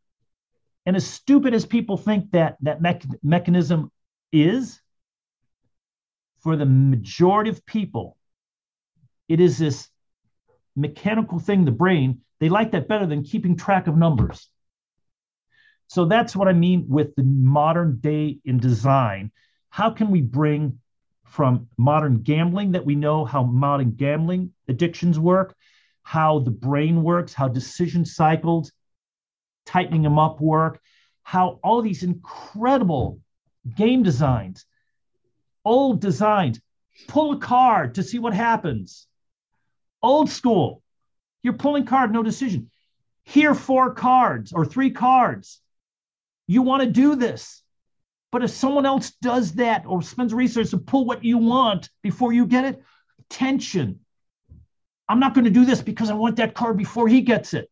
[0.85, 3.91] And as stupid as people think that that me- mechanism
[4.31, 4.81] is,
[6.39, 8.17] for the majority of people,
[9.27, 9.89] it is this
[10.75, 14.49] mechanical thing, the brain, they like that better than keeping track of numbers.
[15.87, 19.31] So that's what I mean with the modern day in design.
[19.69, 20.79] How can we bring
[21.25, 25.55] from modern gambling that we know how modern gambling addictions work
[26.03, 28.71] how the brain works, how decision cycles,
[29.65, 30.79] tightening them up work,
[31.23, 33.19] how all these incredible
[33.75, 34.65] game designs,
[35.63, 36.59] old designs,
[37.07, 39.07] pull a card to see what happens.
[40.01, 40.83] Old school,
[41.41, 42.69] you're pulling card, no decision.
[43.23, 45.61] Here, four cards or three cards.
[46.45, 47.63] You want to do this.
[48.31, 52.33] But if someone else does that or spends resources to pull what you want before
[52.33, 52.83] you get it,
[53.29, 53.99] tension.
[55.07, 57.69] I'm not going to do this because I want that card before he gets it.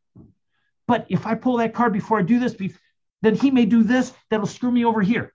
[0.88, 2.56] But if I pull that card before I do this,
[3.22, 5.34] then he may do this that'll screw me over here.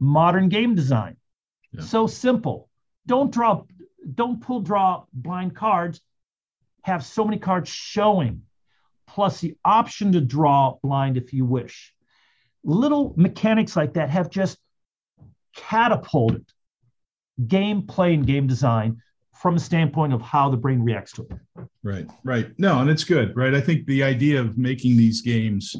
[0.00, 1.16] Modern game design.
[1.72, 1.82] Yeah.
[1.82, 2.68] So simple.
[3.06, 3.62] Don't draw,
[4.14, 6.00] don't pull draw blind cards.
[6.82, 8.42] Have so many cards showing,
[9.06, 11.92] plus the option to draw blind if you wish.
[12.64, 14.58] Little mechanics like that have just
[15.54, 16.46] catapulted
[17.46, 19.02] game play and game design
[19.40, 21.66] from a standpoint of how the brain reacts to it.
[21.82, 22.50] Right, right.
[22.58, 23.54] No, and it's good, right?
[23.54, 25.76] I think the idea of making these games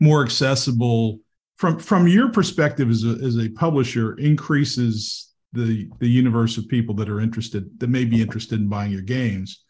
[0.00, 1.20] more accessible
[1.56, 6.94] from from your perspective as a, as a publisher increases the the universe of people
[6.94, 9.64] that are interested that may be interested in buying your games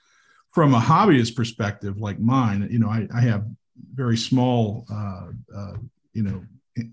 [0.50, 3.46] from a hobbyist perspective like mine you know i, I have
[3.94, 5.74] very small uh, uh,
[6.12, 6.44] you know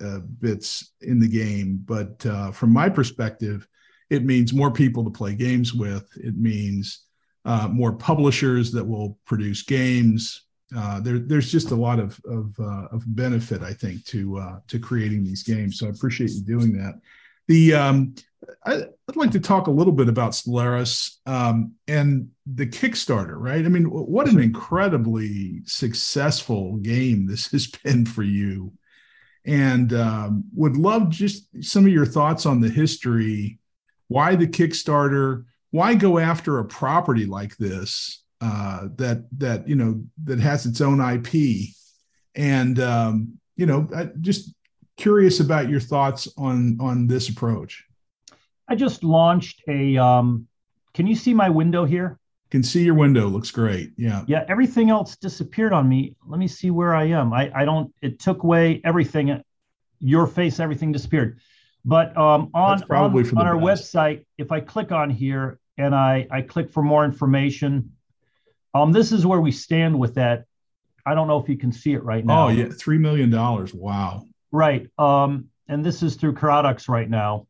[0.01, 3.67] uh, bits in the game but uh, from my perspective
[4.09, 6.07] it means more people to play games with.
[6.17, 7.05] It means
[7.45, 10.43] uh, more publishers that will produce games.
[10.75, 14.59] Uh, there, there's just a lot of of, uh, of benefit, I think, to uh,
[14.67, 15.79] to creating these games.
[15.79, 16.99] So I appreciate you doing that.
[17.47, 18.15] The um,
[18.65, 23.35] I, would like to talk a little bit about Stellaris um, and the Kickstarter.
[23.37, 23.63] Right?
[23.63, 28.73] I mean, what an incredibly successful game this has been for you,
[29.45, 33.59] and um, would love just some of your thoughts on the history
[34.07, 35.45] why the Kickstarter?
[35.71, 40.81] Why go after a property like this uh, that that you know that has its
[40.81, 41.69] own IP?
[42.35, 44.53] And um, you know, I, just
[44.97, 47.85] curious about your thoughts on on this approach.
[48.67, 49.97] I just launched a.
[49.97, 50.47] Um,
[50.93, 52.19] can you see my window here?
[52.51, 53.27] Can see your window.
[53.27, 53.91] Looks great.
[53.97, 54.23] Yeah.
[54.27, 54.45] Yeah.
[54.47, 56.15] Everything else disappeared on me.
[56.25, 57.33] Let me see where I am.
[57.33, 57.93] I I don't.
[58.01, 59.41] It took away everything.
[59.99, 60.59] Your face.
[60.59, 61.39] Everything disappeared.
[61.85, 63.93] But um, on, on, on our best.
[63.93, 67.91] website, if I click on here and I, I click for more information,
[68.73, 70.45] um, this is where we stand with that.
[71.05, 72.47] I don't know if you can see it right now.
[72.47, 72.65] Oh, yeah.
[72.65, 73.31] $3 million.
[73.31, 74.23] Wow.
[74.51, 74.87] Right.
[74.97, 77.47] Um, and this is through Paradox right now.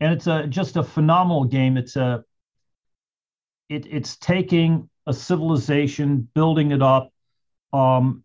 [0.00, 1.76] And it's a just a phenomenal game.
[1.76, 2.24] It's a
[3.68, 7.12] it, it's taking a civilization, building it up,
[7.72, 8.24] um,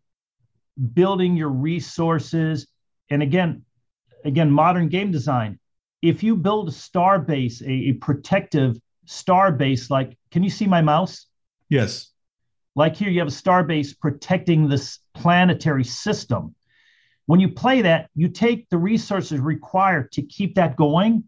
[0.94, 2.68] building your resources.
[3.10, 3.64] And again,
[4.24, 5.60] again, modern game design.
[6.02, 10.68] If you build a star base, a, a protective star base, like, can you see
[10.68, 11.28] my mouse?
[11.70, 12.12] Yes.
[12.76, 16.56] Like here, you have a star base protecting this planetary system.
[17.26, 21.24] When you play that, you take the resources required to keep that going.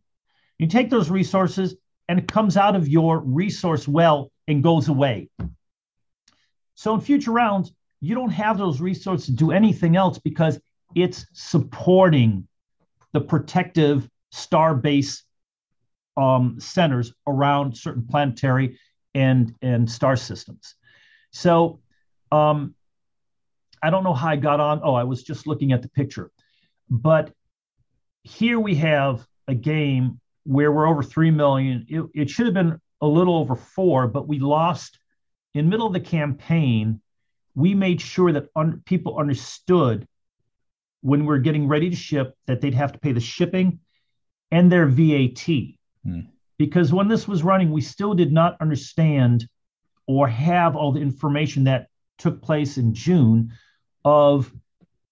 [0.57, 1.75] You take those resources
[2.09, 5.29] and it comes out of your resource well and goes away.
[6.75, 10.59] So in future rounds, you don't have those resources to do anything else because
[10.95, 12.47] it's supporting
[13.15, 15.23] the protective star base
[16.17, 18.77] um, centers around certain planetary
[19.13, 20.75] and and star systems.
[21.31, 21.79] So
[22.29, 22.75] um,
[23.81, 24.81] I don't know how I got on.
[24.83, 26.29] Oh, I was just looking at the picture,
[26.89, 27.31] but
[28.23, 31.85] here we have a game where we're over three million.
[31.87, 34.99] It, it should have been a little over four, but we lost
[35.53, 36.99] in middle of the campaign.
[37.55, 40.05] We made sure that un- people understood
[41.01, 43.79] when we're getting ready to ship that they'd have to pay the shipping
[44.51, 45.45] and their VAT.
[46.05, 46.27] Mm.
[46.57, 49.47] Because when this was running, we still did not understand
[50.07, 53.51] or have all the information that took place in June
[54.03, 54.51] of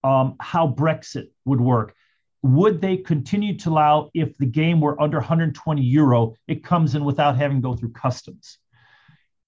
[0.04, 1.96] um, how Brexit would work.
[2.44, 7.06] Would they continue to allow if the game were under 120 euro, it comes in
[7.06, 8.58] without having to go through customs?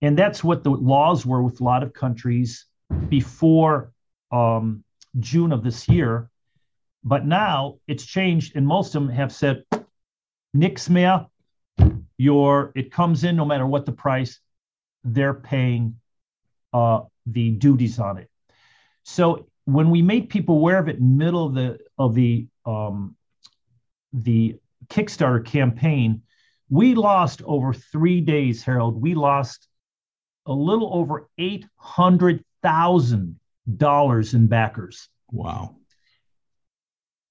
[0.02, 2.66] And that's what the laws were with a lot of countries
[3.10, 3.92] before
[4.32, 4.85] um,
[5.20, 6.30] June of this year.
[7.04, 9.64] But now it's changed, and most of them have said,
[10.54, 11.28] "Nix mehr,
[12.18, 14.40] your it comes in no matter what the price,
[15.04, 16.00] they're paying
[16.74, 18.30] uh, the duties on it."
[19.04, 23.16] So when we made people aware of it, middle of the of the um,
[24.14, 24.58] the
[24.88, 26.24] Kickstarter campaign,
[26.70, 29.00] we lost over three days, Harold.
[29.00, 29.68] We lost
[30.48, 33.40] a little over eight hundred thousand
[33.78, 35.10] dollars in backers.
[35.32, 35.76] Wow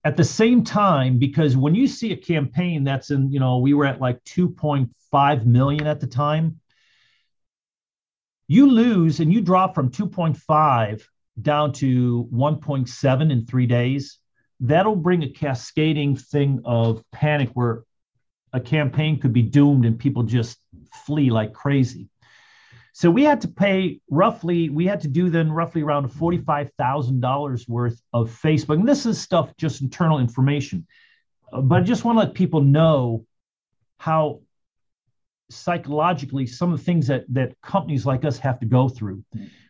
[0.06, 3.72] at the same time because when you see a campaign that's in you know we
[3.72, 6.60] were at like 2.5 million at the time
[8.46, 11.02] you lose and you drop from 2.5
[11.40, 14.18] down to 1.7 in three days,
[14.60, 17.82] that'll bring a cascading thing of panic where
[18.52, 20.58] a campaign could be doomed and people just
[21.06, 22.08] flee like crazy.
[22.96, 28.00] So we had to pay roughly, we had to do then roughly around $45,000 worth
[28.12, 28.74] of Facebook.
[28.74, 30.86] And this is stuff just internal information.
[31.52, 33.26] Uh, but I just want to let people know
[33.98, 34.42] how
[35.50, 39.24] psychologically some of the things that, that companies like us have to go through.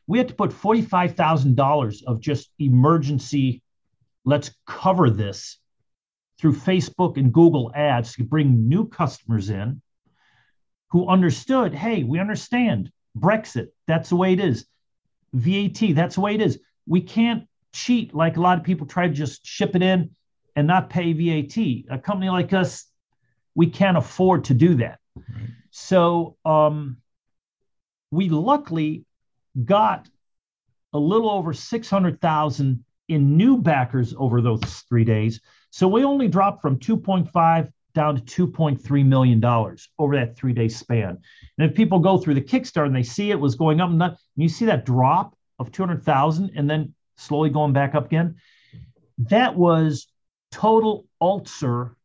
[0.06, 3.62] We had to put $45,000 of just emergency,
[4.26, 5.58] let's cover this
[6.38, 9.80] through Facebook and Google ads to bring new customers in
[10.90, 14.66] who understood hey, we understand Brexit, that's the way it is.
[15.32, 16.58] VAT, that's the way it is.
[16.86, 20.10] We can't cheat like a lot of people try to just ship it in
[20.56, 21.56] and not pay VAT.
[21.90, 22.86] A company like us,
[23.54, 24.98] we can't afford to do that.
[25.16, 25.48] Right.
[25.70, 26.98] So um,
[28.10, 29.04] we luckily
[29.64, 30.08] got
[30.92, 35.40] a little over 600,000 in new backers over those three days.
[35.70, 40.68] So we only dropped from 2.5 down to 2.3 million dollars over that three day
[40.68, 41.18] span.
[41.58, 44.02] And if people go through the Kickstarter and they see it was going up and,
[44.02, 48.36] and you see that drop of 200,000 and then slowly going back up again,
[49.18, 50.08] that was
[50.50, 51.96] total ulcer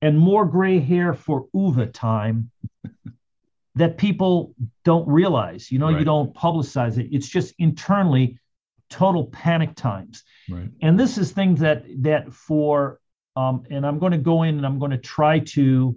[0.00, 2.50] and more gray hair for Uwe time
[3.74, 4.54] that people
[4.84, 5.70] don't realize.
[5.70, 5.98] You know, right.
[5.98, 7.08] you don't publicize it.
[7.12, 8.38] It's just internally
[8.88, 10.24] total panic times.
[10.48, 10.70] Right.
[10.80, 13.00] And this is things that that for
[13.38, 15.96] um, and I'm going to go in and I'm going to try to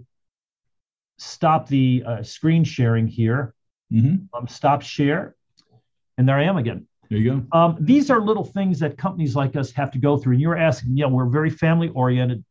[1.18, 3.52] stop the uh, screen sharing here.
[3.92, 4.36] Mm-hmm.
[4.36, 5.34] Um, stop share.
[6.16, 6.86] And there I am again.
[7.10, 7.58] There you go.
[7.58, 10.34] Um, these are little things that companies like us have to go through.
[10.34, 12.44] And you're asking, yeah, we're very family oriented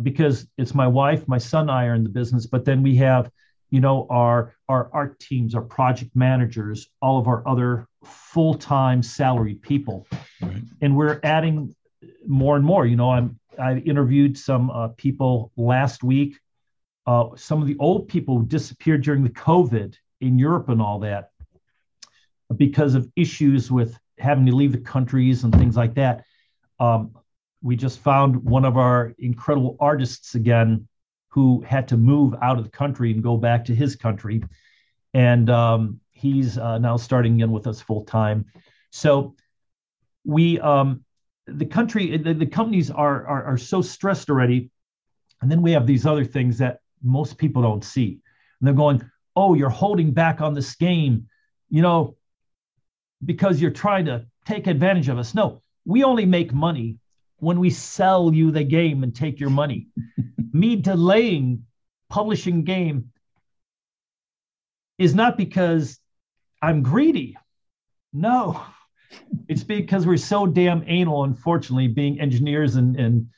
[0.00, 2.46] because it's my wife, my son, and I are in the business.
[2.46, 3.28] But then we have,
[3.70, 9.02] you know, our our art teams, our project managers, all of our other full time
[9.02, 10.06] salaried people,
[10.40, 10.62] right.
[10.80, 11.74] and we're adding
[12.24, 12.86] more and more.
[12.86, 16.38] You know, I'm I interviewed some uh, people last week.
[17.06, 21.00] Uh, some of the old people who disappeared during the COVID in Europe and all
[21.00, 21.30] that
[22.56, 26.24] because of issues with having to leave the countries and things like that.
[26.80, 27.12] Um,
[27.62, 30.88] we just found one of our incredible artists again
[31.28, 34.42] who had to move out of the country and go back to his country.
[35.12, 38.46] And um, he's uh, now starting in with us full time.
[38.90, 39.34] So
[40.24, 41.04] we, um,
[41.46, 44.70] the country, the, the companies are, are, are so stressed already.
[45.40, 48.20] And then we have these other things that most people don't see.
[48.60, 51.28] And they're going, oh, you're holding back on this game,
[51.68, 52.16] you know,
[53.24, 55.34] because you're trying to take advantage of us.
[55.34, 56.98] No, we only make money
[57.38, 59.88] when we sell you the game and take your money.
[60.52, 61.64] Me delaying
[62.08, 63.10] publishing game
[64.98, 65.98] is not because
[66.62, 67.36] I'm greedy.
[68.12, 68.62] No,
[69.48, 73.28] it's because we're so damn anal, unfortunately, being engineers and and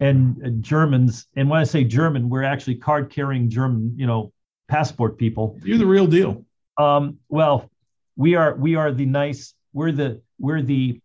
[0.00, 1.26] and Germans.
[1.36, 4.32] And when I say German, we're actually card carrying German, you know,
[4.68, 5.58] passport people.
[5.62, 6.44] You're the real deal.
[6.76, 7.70] Um, well,
[8.16, 9.54] we are we are the nice.
[9.72, 11.00] We're the we're the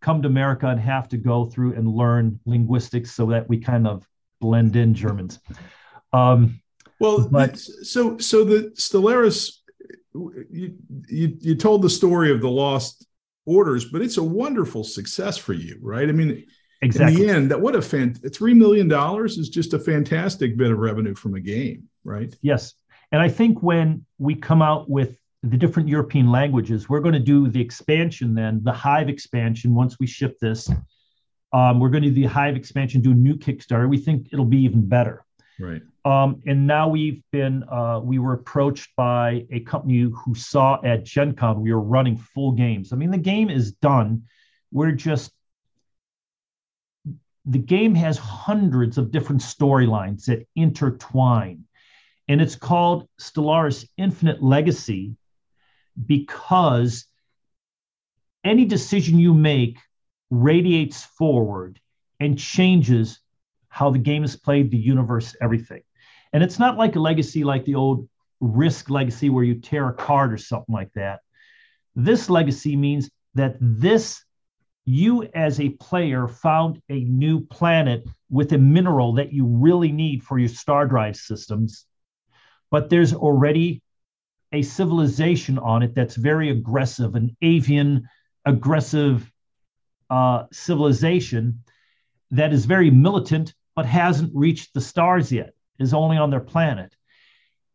[0.00, 3.86] come to America and have to go through and learn linguistics so that we kind
[3.86, 4.06] of
[4.40, 5.38] blend in Germans.
[6.12, 6.60] Um,
[6.98, 9.58] well, but, so so the Stellaris,
[10.14, 10.74] you,
[11.08, 13.06] you you told the story of the lost
[13.46, 16.08] orders, but it's a wonderful success for you, right?
[16.08, 16.46] I mean,
[16.80, 17.20] exactly.
[17.20, 20.70] in the end, that what a fan three million dollars is just a fantastic bit
[20.70, 22.34] of revenue from a game, right?
[22.42, 22.74] Yes,
[23.10, 27.20] and I think when we come out with the different European languages, we're going to
[27.20, 29.74] do the expansion then, the Hive expansion.
[29.74, 30.70] Once we ship this,
[31.52, 33.88] um, we're going to do the Hive expansion, do a new Kickstarter.
[33.88, 35.24] We think it'll be even better.
[35.62, 35.82] Right.
[36.04, 41.04] Um, and now we've been, uh, we were approached by a company who saw at
[41.04, 42.92] Gen Con we were running full games.
[42.92, 44.24] I mean, the game is done.
[44.72, 45.30] We're just,
[47.44, 51.64] the game has hundreds of different storylines that intertwine.
[52.26, 55.14] And it's called Stellaris Infinite Legacy
[56.04, 57.06] because
[58.42, 59.78] any decision you make
[60.30, 61.78] radiates forward
[62.18, 63.20] and changes
[63.72, 65.80] how the game is played, the universe, everything.
[66.34, 68.06] And it's not like a legacy like the old
[68.38, 71.20] risk legacy where you tear a card or something like that.
[71.96, 74.22] This legacy means that this
[74.84, 80.22] you as a player found a new planet with a mineral that you really need
[80.22, 81.86] for your star drive systems
[82.68, 83.80] but there's already
[84.50, 88.08] a civilization on it that's very aggressive an avian
[88.44, 89.30] aggressive
[90.10, 91.62] uh, civilization
[92.32, 96.94] that is very militant but hasn't reached the stars yet, is only on their planet.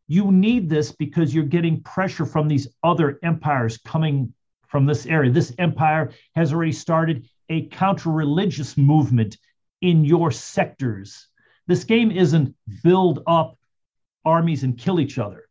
[0.08, 4.34] you need this because you're getting pressure from these other empires coming
[4.68, 5.32] from this area.
[5.32, 9.38] This empire has already started a counter religious movement
[9.82, 11.28] in your sectors.
[11.68, 13.58] This game isn't build up
[14.26, 15.48] armies and kill each other.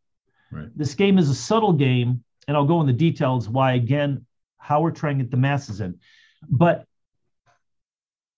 [0.51, 0.69] Right.
[0.75, 4.25] This game is a subtle game, and I'll go in the details why, again,
[4.57, 5.99] how we're trying to get the masses in.
[6.49, 6.85] But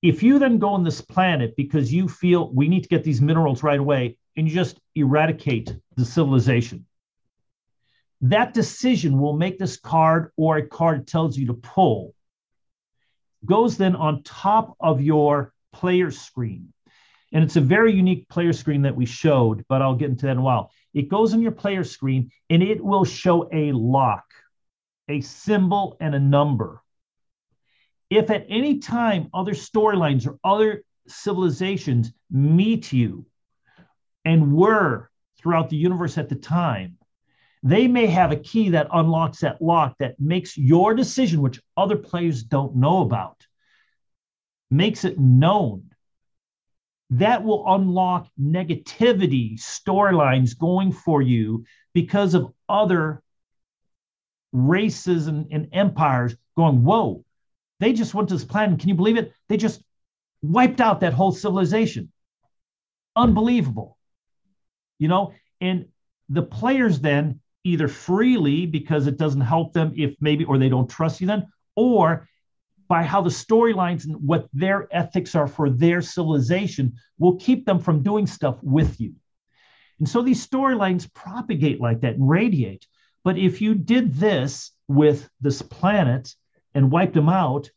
[0.02, 3.22] if you then go on this planet because you feel we need to get these
[3.22, 6.86] minerals right away and you just eradicate the civilization,
[8.22, 12.14] that decision will make this card or a card tells you to pull
[13.45, 16.74] goes then on top of your player screen.
[17.32, 20.34] And it's a very unique player screen that we showed, but I'll get into that
[20.34, 20.72] in a while.
[20.93, 24.26] It goes on your player screen and it will show a lock,
[25.08, 26.82] a symbol, and a number.
[28.10, 33.26] If at any time other storylines or other civilizations meet you
[34.26, 36.97] and were throughout the universe at the time,
[37.62, 41.97] they may have a key that unlocks that lock that makes your decision, which other
[41.97, 43.45] players don't know about,
[44.72, 45.91] makes it known.
[47.12, 53.22] That will unlock negativity storylines going for you because of other
[54.51, 57.26] races and, and empires going, whoa,
[57.80, 58.80] they just went to this planet.
[58.80, 59.34] Can you believe it?
[59.48, 59.82] They just
[60.42, 62.12] wiped out that whole civilization.
[63.16, 63.98] Unbelievable.
[64.98, 65.88] You know, and
[66.30, 70.90] the players then either freely because it doesn't help them if maybe, or they don't
[70.90, 72.28] trust you then, or
[72.88, 77.80] by how the storylines and what their ethics are for their civilization will keep them
[77.80, 79.14] from doing stuff with you.
[80.00, 82.88] And so these storylines propagate like that and radiate.
[83.24, 86.34] But if you did this with this planet
[86.74, 87.70] and wiped them out,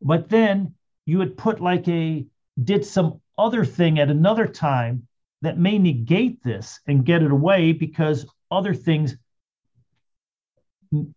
[0.00, 0.74] but then
[1.06, 2.26] you would put like a,
[2.62, 5.06] did some other thing at another time
[5.42, 9.16] that may negate this and get it away because other things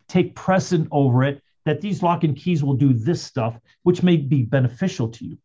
[0.08, 4.18] take precedent over it that these lock and keys will do this stuff which may
[4.18, 5.38] be beneficial to you.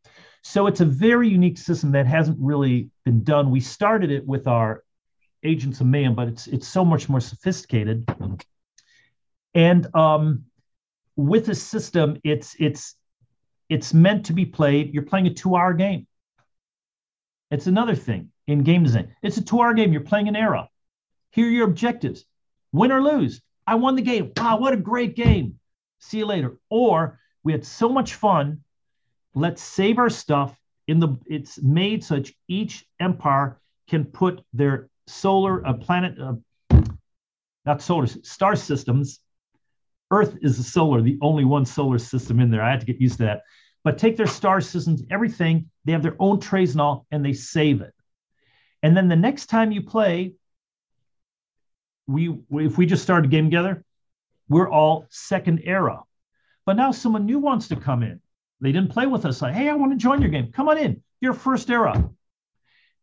[0.43, 3.51] So it's a very unique system that hasn't really been done.
[3.51, 4.83] We started it with our
[5.43, 8.09] agents of mayhem but it's it's so much more sophisticated.
[9.55, 10.45] And um,
[11.17, 12.95] with a system it's it's
[13.69, 16.07] it's meant to be played you're playing a two hour game
[17.51, 20.69] it's another thing in game design it's a two hour game you're playing an era
[21.31, 22.25] here are your objectives
[22.77, 23.41] win or lose.
[23.67, 24.33] I won the game.
[24.37, 25.59] Wow, what a great game.
[25.99, 26.59] See you later.
[26.71, 28.63] Or we had so much fun.
[29.35, 35.67] Let's save our stuff in the it's made such each empire can put their solar
[35.67, 36.35] uh, planet uh,
[37.65, 39.21] not solar star systems
[40.11, 43.01] earth is a solar the only one solar system in there i had to get
[43.01, 43.43] used to that
[43.85, 47.33] but take their star systems everything they have their own trays and all and they
[47.33, 47.95] save it
[48.83, 50.35] and then the next time you play
[52.07, 53.85] we if we just started a game together,
[54.49, 56.03] we're all second era.
[56.65, 58.21] But now someone new wants to come in.
[58.61, 59.43] They didn't play with us.
[59.43, 60.53] Like, hey, I want to join your game.
[60.53, 61.03] Come on in.
[61.21, 62.11] You're first era.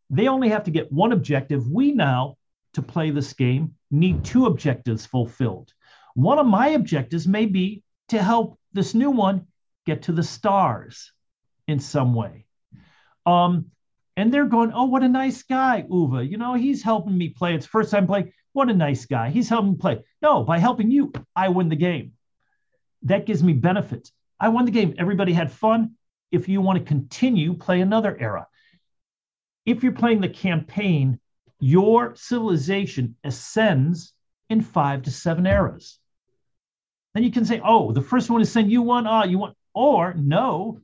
[0.10, 1.68] They only have to get one objective.
[1.70, 2.38] We now,
[2.74, 5.74] to play this game, need two objectives fulfilled.
[6.16, 9.48] One of my objectives may be to help this new one
[9.86, 11.12] get to the stars
[11.68, 12.46] in some way.
[13.26, 13.68] Um,
[14.16, 16.30] and they're going, oh, what a nice guy, Uwe.
[16.30, 17.56] You know, he's helping me play.
[17.56, 18.32] It's first time playing.
[18.52, 19.30] What a nice guy.
[19.30, 20.04] He's helping play.
[20.22, 22.14] No, by helping you, I win the game.
[23.04, 24.12] That gives me benefits.
[24.40, 24.94] I won the game.
[24.98, 25.96] Everybody had fun.
[26.32, 28.48] If you want to continue, play another era.
[29.66, 31.20] If you're playing the campaign,
[31.60, 34.14] your civilization ascends
[34.50, 36.00] in five to seven eras.
[37.14, 39.56] Then you can say, oh, the first one is send you one, ah, you want,
[39.74, 40.82] or no,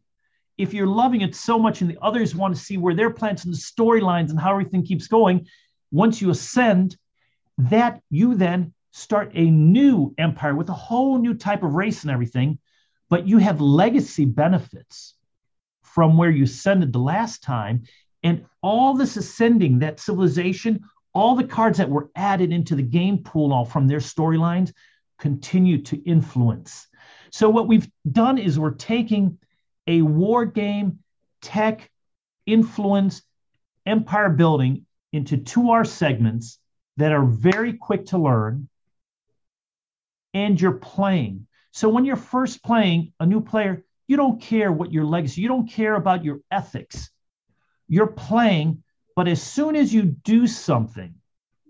[0.57, 3.51] if you're loving it so much and the others want to see where they're planting
[3.51, 5.47] the storylines and how everything keeps going,
[5.91, 6.97] once you ascend,
[7.57, 12.11] that you then start a new empire with a whole new type of race and
[12.11, 12.59] everything,
[13.09, 15.15] but you have legacy benefits
[15.83, 17.83] from where you ascended the last time.
[18.21, 20.81] And all this ascending, that civilization,
[21.13, 24.73] all the cards that were added into the game pool all from their storylines
[25.19, 26.87] continue to influence.
[27.31, 29.37] So what we've done is we're taking
[29.85, 30.99] a war game
[31.41, 31.89] tech
[32.45, 33.21] influence
[33.85, 36.59] empire building into two R segments
[36.97, 38.69] that are very quick to learn
[40.33, 41.47] and you're playing.
[41.71, 45.47] So when you're first playing a new player, you don't care what your legacy, you
[45.47, 47.09] don't care about your ethics.
[47.87, 48.83] You're playing,
[49.15, 51.15] but as soon as you do something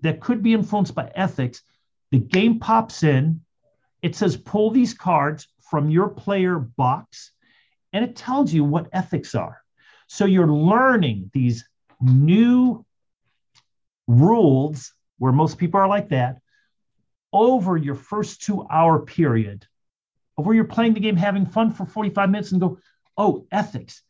[0.02, 1.62] that could be influenced by ethics,
[2.12, 3.42] the game pops in.
[4.02, 7.32] It says pull these cards from your player box
[7.94, 9.62] and it tells you what ethics are.
[10.08, 11.68] So you're learning these
[12.02, 12.86] new
[14.08, 16.42] rules where most people are like that,
[17.32, 19.68] over your first two hour period,
[20.38, 22.80] of where you're playing the game, having fun for 45 minutes, and go,
[23.18, 24.02] oh, ethics.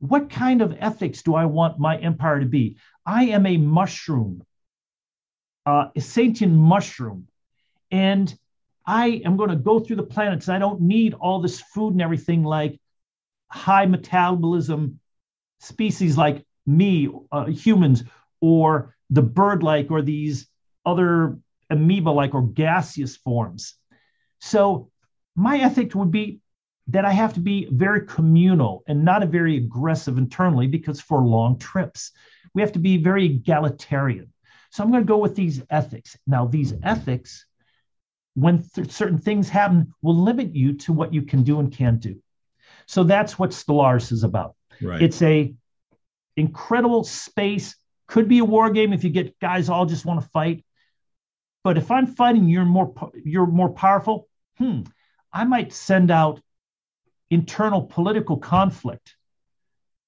[0.00, 2.76] What kind of ethics do I want my empire to be?
[3.06, 4.44] I am a mushroom,
[5.70, 7.28] uh, a sentient mushroom,
[7.92, 8.36] and
[8.84, 10.48] I am going to go through the planets.
[10.48, 12.80] I don't need all this food and everything like
[13.48, 14.98] high metabolism
[15.60, 18.02] species like me, uh, humans,
[18.40, 20.48] or the bird like, or these
[20.84, 23.74] other amoeba like or gaseous forms.
[24.40, 24.90] So,
[25.36, 26.40] my ethic would be
[26.88, 31.22] that I have to be very communal and not a very aggressive internally because for
[31.22, 32.10] long trips,
[32.54, 34.32] we have to be very egalitarian.
[34.70, 36.16] So, I'm going to go with these ethics.
[36.26, 37.46] Now, these ethics,
[38.34, 42.00] when th- certain things happen, will limit you to what you can do and can't
[42.00, 42.20] do.
[42.86, 44.54] So, that's what Stellaris is about.
[44.80, 45.02] Right.
[45.02, 45.54] It's a
[46.36, 47.76] incredible space.
[48.06, 50.64] Could be a war game if you get guys all just want to fight.
[51.62, 52.92] But if I'm fighting, you're more
[53.24, 54.28] you're more powerful.
[54.58, 54.82] Hmm,
[55.32, 56.40] I might send out
[57.30, 59.14] internal political conflict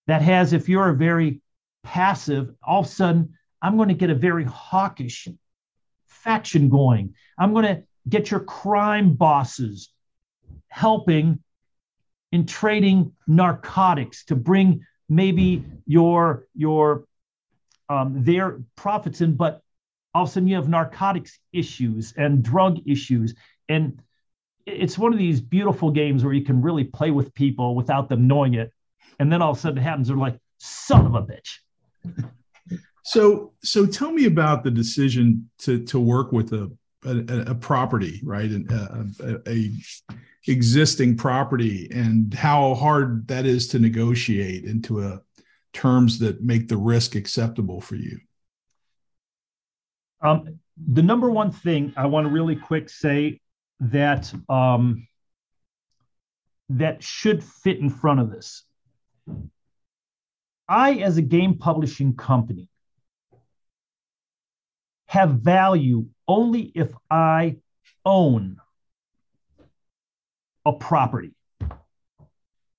[0.07, 1.41] that has, if you're a very
[1.85, 5.29] passive, all of a sudden I'm going to get a very hawkish
[6.07, 7.15] faction going.
[7.39, 9.91] I'm going to get your crime bosses
[10.69, 11.39] helping
[12.33, 17.05] in trading narcotics to bring maybe your your
[17.89, 19.63] um, their profits in, but
[20.15, 23.35] all of a sudden you have narcotics issues and drug issues.
[23.69, 24.01] And
[24.67, 28.27] it's one of these beautiful games where you can really play with people without them
[28.27, 28.73] knowing it.
[29.19, 30.09] And then all of a sudden it happens.
[30.09, 31.59] They're like son of a bitch
[33.03, 36.71] so so tell me about the decision to to work with a
[37.05, 39.71] a, a property right a, a, a
[40.47, 45.21] existing property and how hard that is to negotiate into a
[45.73, 48.19] terms that make the risk acceptable for you
[50.21, 53.41] um, the number one thing I want to really quick say
[53.81, 55.07] that um,
[56.71, 58.63] that should fit in front of this.
[60.69, 62.69] I, as a game publishing company,
[65.13, 67.59] have value only if I
[68.03, 68.57] own
[70.65, 71.35] a property.
[71.61, 71.69] A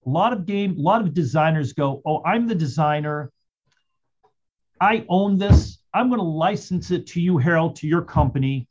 [0.04, 3.32] lot of game, a lot of designers go, "Oh, I'm the designer.
[4.82, 5.78] I own this.
[5.94, 8.68] I'm going to license it to you, Harold, to your company.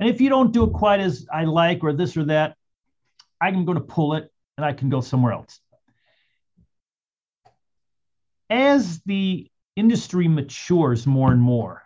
[0.00, 2.56] And if you don't do it quite as I like or this or that,
[3.42, 5.60] I'm going to pull it and I can go somewhere else.
[8.48, 11.83] As the industry matures more and more,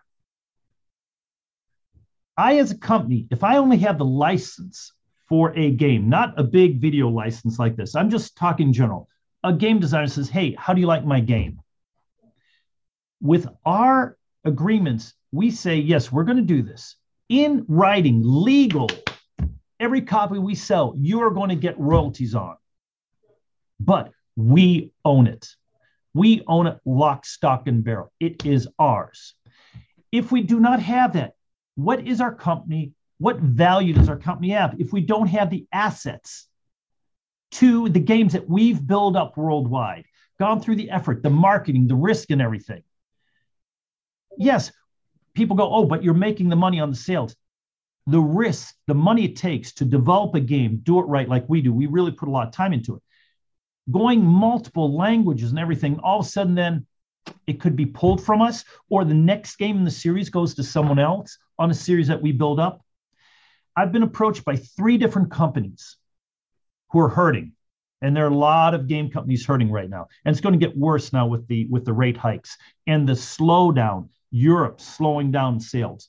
[2.39, 4.93] I, as a company, if I only have the license
[5.29, 9.09] for a game, not a big video license like this, I'm just talking general.
[9.43, 11.61] A game designer says, Hey, how do you like my game?
[13.21, 16.97] With our agreements, we say, yes, we're going to do this
[17.29, 18.89] in writing, legal.
[19.81, 22.57] Every copy we sell, you are going to get royalties on.
[23.81, 25.49] But we own it.
[26.15, 28.13] We own it lock, stock, and barrel.
[28.21, 29.35] It is ours.
[30.13, 31.35] If we do not have that,
[31.79, 32.93] what is our company?
[33.19, 36.47] What value does our company have if we don't have the assets
[37.53, 40.05] to the games that we've built up worldwide,
[40.39, 42.83] gone through the effort, the marketing, the risk, and everything?
[44.39, 44.73] yes,
[45.35, 47.37] people go, oh, but you're making the money on the sales.
[48.07, 51.61] The risk, the money it takes to develop a game, do it right like we
[51.61, 53.03] do, we really put a lot of time into it.
[53.91, 56.87] Going multiple languages and everything, all of a sudden, then
[57.47, 60.63] it could be pulled from us, or the next game in the series goes to
[60.63, 62.85] someone else on a series that we build up.
[63.77, 65.97] I've been approached by three different companies
[66.91, 67.53] who are hurting
[68.01, 70.67] and there are a lot of game companies hurting right now and it's going to
[70.67, 72.57] get worse now with the with the rate hikes
[72.87, 76.09] and the slowdown Europe slowing down sales.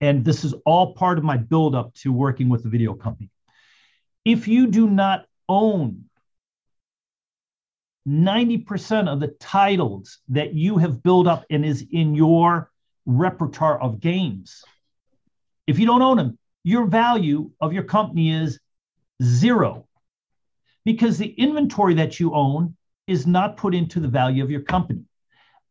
[0.00, 3.30] And this is all part of my buildup to working with the video company.
[4.24, 6.04] If you do not own
[8.06, 12.70] 90% of the titles that you have built up and is in your
[13.06, 14.64] repertoire of games,
[15.66, 18.58] if you don't own them, your value of your company is
[19.22, 19.86] zero
[20.84, 22.76] because the inventory that you own
[23.06, 25.04] is not put into the value of your company.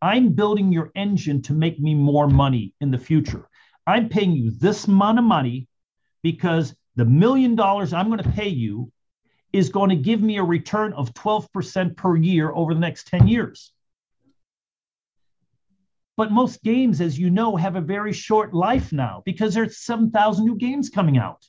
[0.01, 3.47] I'm building your engine to make me more money in the future.
[3.87, 5.67] I'm paying you this amount of money
[6.21, 8.91] because the million dollars I'm going to pay you
[9.51, 13.27] is going to give me a return of 12% per year over the next 10
[13.27, 13.71] years.
[16.15, 20.45] But most games, as you know, have a very short life now because there's 7,000
[20.45, 21.43] new games coming out.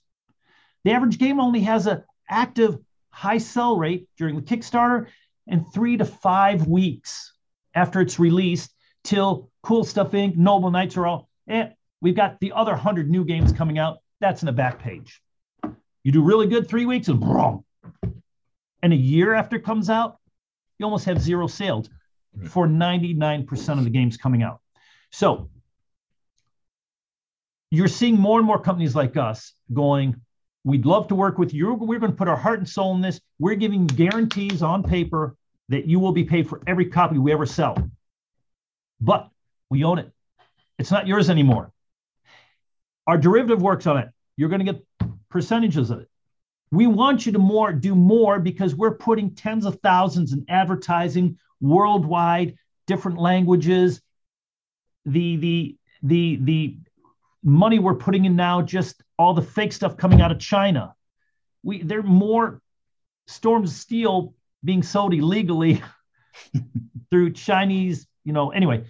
[0.85, 2.79] The average game only has an active
[3.11, 5.07] high sell rate during the Kickstarter
[5.47, 7.33] and three to five weeks
[7.75, 12.53] after it's released till Cool Stuff Inc., Noble Knights are all And we've got the
[12.53, 13.99] other 100 new games coming out.
[14.21, 15.21] That's in the back page.
[16.03, 17.65] You do really good three weeks and boom.
[18.83, 20.19] And a year after it comes out,
[20.79, 21.89] you almost have zero sales.
[22.49, 24.61] For 99% of the games coming out.
[25.11, 25.51] So
[27.71, 30.21] you're seeing more and more companies like us going,
[30.65, 31.75] we'd love to work with you.
[31.75, 33.21] We're going to put our heart and soul in this.
[33.39, 35.37] We're giving guarantees on paper
[35.69, 37.91] that you will be paid for every copy we ever sell.
[39.01, 39.29] But
[39.71, 40.13] we own it.
[40.79, 41.73] It's not yours anymore.
[43.07, 44.09] Our derivative works on it.
[44.37, 44.85] You're going to get
[45.29, 46.09] percentages of it.
[46.71, 51.39] We want you to more do more because we're putting tens of thousands in advertising
[51.61, 54.01] worldwide, different languages.
[55.07, 56.77] The the the the
[57.43, 60.95] money we're putting in now, just all the fake stuff coming out of China.
[61.63, 62.61] We there are more
[63.27, 65.83] storms of steel being sold illegally
[67.11, 68.85] through Chinese, you know, anyway.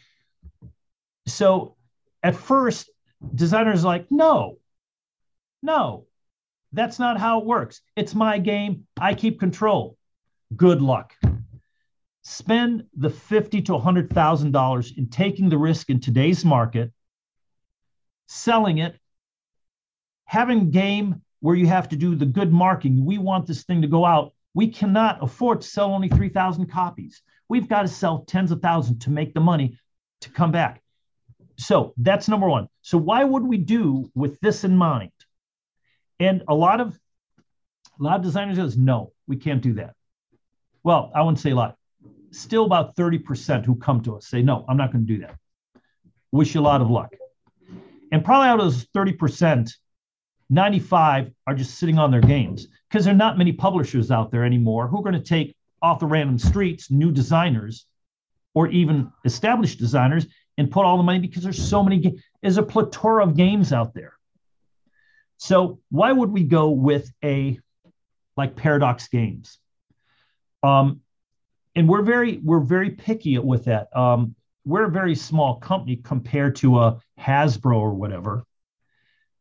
[1.26, 1.76] So
[2.22, 2.90] at first,
[3.34, 4.58] designers like, no,
[5.62, 6.06] no,
[6.72, 7.80] that's not how it works.
[7.96, 8.86] It's my game.
[9.00, 9.96] I keep control.
[10.56, 11.14] Good luck.
[12.24, 16.92] Spend the fifty to hundred thousand dollars in taking the risk in today's market,
[18.28, 18.98] selling it,
[20.24, 23.04] having game where you have to do the good marking.
[23.04, 24.32] We want this thing to go out.
[24.54, 27.20] We cannot afford to sell only 3,000 copies.
[27.48, 29.78] We've got to sell tens of thousands to make the money
[30.22, 30.82] to come back.
[31.58, 32.68] So that's number one.
[32.80, 35.12] So why would we do with this in mind?
[36.18, 36.98] And a lot of
[38.00, 39.94] a lot of designers says, no, we can't do that.
[40.82, 41.76] Well, I wouldn't say a lot.
[42.34, 45.36] Still about 30% who come to us say, no, I'm not going to do that.
[46.32, 47.14] Wish you a lot of luck.
[48.12, 49.70] And probably out of those 30%,
[50.50, 54.44] 95 are just sitting on their games because there are not many publishers out there
[54.44, 57.86] anymore who are going to take off the random streets new designers
[58.54, 60.26] or even established designers
[60.58, 63.94] and put all the money because there's so many there's a plethora of games out
[63.94, 64.14] there
[65.38, 67.58] so why would we go with a
[68.36, 69.58] like Paradox Games?
[70.62, 71.00] Um,
[71.74, 73.94] and we're very we're very picky with that.
[73.96, 78.44] Um, we're a very small company compared to a Hasbro or whatever.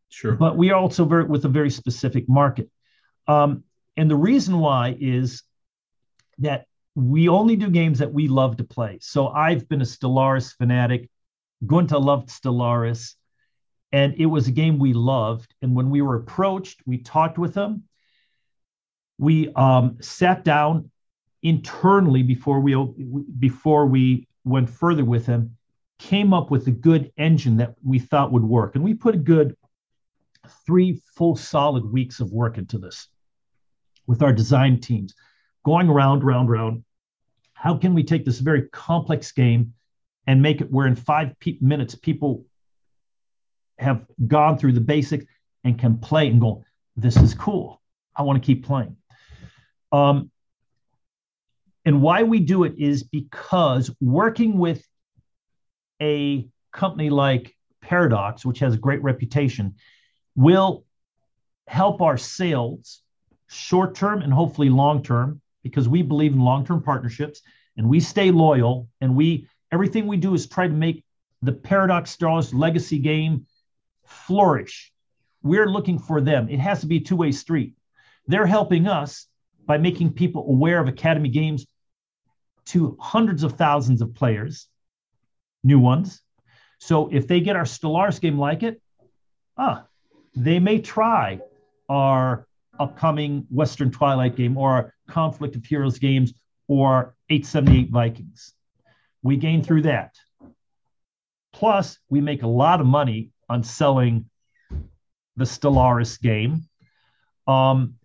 [0.09, 0.33] Sure.
[0.33, 2.69] But we are also very with a very specific market.
[3.27, 3.63] Um,
[3.95, 5.43] and the reason why is
[6.39, 6.65] that
[6.95, 8.99] we only do games that we love to play.
[9.01, 11.09] So I've been a Stellaris fanatic.
[11.65, 13.15] Gunter loved Stellaris
[13.93, 15.53] and it was a game we loved.
[15.61, 17.83] And when we were approached, we talked with them.
[19.19, 20.89] We um, sat down
[21.43, 22.73] internally before we
[23.39, 25.55] before we went further with them,
[25.99, 29.19] came up with a good engine that we thought would work, and we put a
[29.19, 29.55] good
[30.65, 33.07] three full solid weeks of work into this
[34.07, 35.13] with our design teams,
[35.63, 36.83] going around, round, round.
[37.53, 39.73] How can we take this very complex game
[40.27, 42.45] and make it where in five pe- minutes people
[43.79, 45.25] have gone through the basics
[45.63, 46.63] and can play and go,
[46.95, 47.81] this is cool.
[48.15, 48.97] I want to keep playing.
[49.91, 50.29] Um,
[51.85, 54.85] and why we do it is because working with
[56.01, 59.75] a company like Paradox, which has a great reputation,
[60.35, 60.85] will
[61.67, 63.01] help our sales
[63.47, 67.41] short term and hopefully long term because we believe in long term partnerships
[67.77, 71.03] and we stay loyal and we everything we do is try to make
[71.41, 73.45] the Paradox Stars legacy game
[74.05, 74.91] flourish.
[75.41, 76.47] We're looking for them.
[76.49, 77.75] It has to be a two way street.
[78.27, 79.27] They're helping us
[79.65, 81.65] by making people aware of Academy Games
[82.65, 84.67] to hundreds of thousands of players,
[85.63, 86.21] new ones.
[86.79, 88.81] So if they get our Stellaris game like it,
[89.57, 89.85] ah,
[90.35, 91.39] they may try
[91.89, 92.47] our
[92.79, 96.33] upcoming Western Twilight game or Conflict of Heroes games
[96.67, 98.53] or 878 Vikings.
[99.21, 100.15] We gain through that.
[101.53, 104.29] Plus, we make a lot of money on selling
[105.35, 106.67] the Stellaris game.
[107.47, 107.95] Um,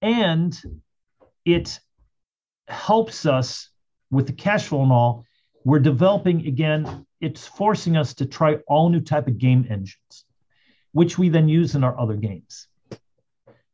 [0.00, 0.60] and
[1.44, 1.78] it
[2.68, 3.68] helps us
[4.10, 5.24] with the cash flow and all.
[5.64, 10.24] We're developing again, it's forcing us to try all new type of game engines,
[10.92, 12.66] which we then use in our other games.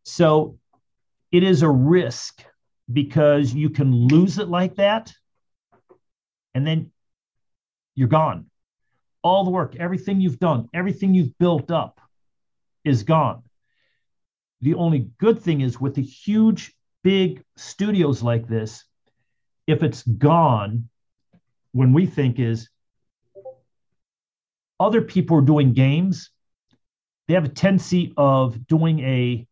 [0.05, 0.59] So
[1.32, 2.43] it is a risk
[2.91, 5.12] because you can lose it like that
[6.55, 6.91] and then
[7.95, 8.47] you're gone
[9.22, 12.01] all the work, everything you've done, everything you've built up
[12.84, 13.43] is gone.
[14.61, 18.84] The only good thing is with the huge, big studios like this,
[19.66, 20.88] if it's gone,
[21.72, 22.68] when we think is
[24.80, 26.30] other people are doing games,
[27.26, 29.46] they have a tendency of doing a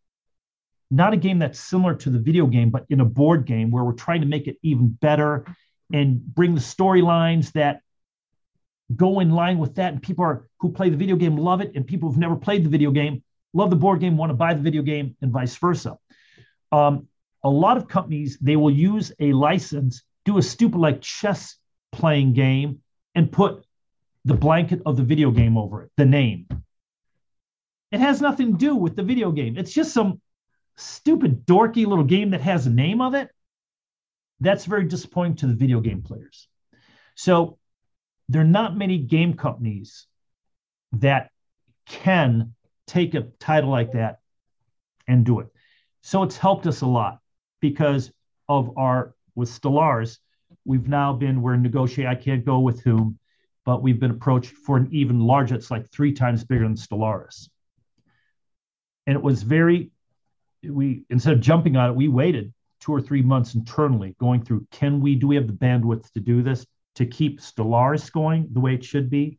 [0.91, 3.85] not a game that's similar to the video game, but in a board game where
[3.85, 5.45] we're trying to make it even better
[5.93, 7.81] and bring the storylines that
[8.95, 9.93] go in line with that.
[9.93, 12.65] And people are who play the video game love it, and people who've never played
[12.65, 13.23] the video game
[13.53, 15.99] love the board game, want to buy the video game, and vice versa.
[16.71, 17.09] Um,
[17.47, 21.57] a lot of companies they will use a license, do a stupid like chess
[21.93, 22.81] playing game,
[23.15, 23.65] and put
[24.25, 26.49] the blanket of the video game over it, the name.
[27.93, 29.57] It has nothing to do with the video game.
[29.57, 30.21] It's just some
[30.77, 33.31] stupid, dorky little game that has a name of it.
[34.41, 36.49] That's very disappointing to the video game players.
[37.15, 37.59] So
[38.29, 40.09] there are not many game companies
[40.95, 41.31] that
[41.87, 42.55] can
[42.89, 44.19] take a title like that
[45.07, 45.47] and do it.
[46.03, 47.21] So it's helped us a lot
[47.61, 48.13] because
[48.49, 50.19] of our with Stellaris,
[50.65, 52.11] we've now been we're negotiating.
[52.11, 53.19] I can't go with whom,
[53.65, 55.55] but we've been approached for an even larger.
[55.55, 57.49] It's like three times bigger than Stellaris,
[59.07, 59.91] and it was very.
[60.63, 64.67] We instead of jumping on it, we waited two or three months internally, going through.
[64.71, 66.67] Can we do we have the bandwidth to do this?
[66.97, 69.39] to keep Stellaris going the way it should be,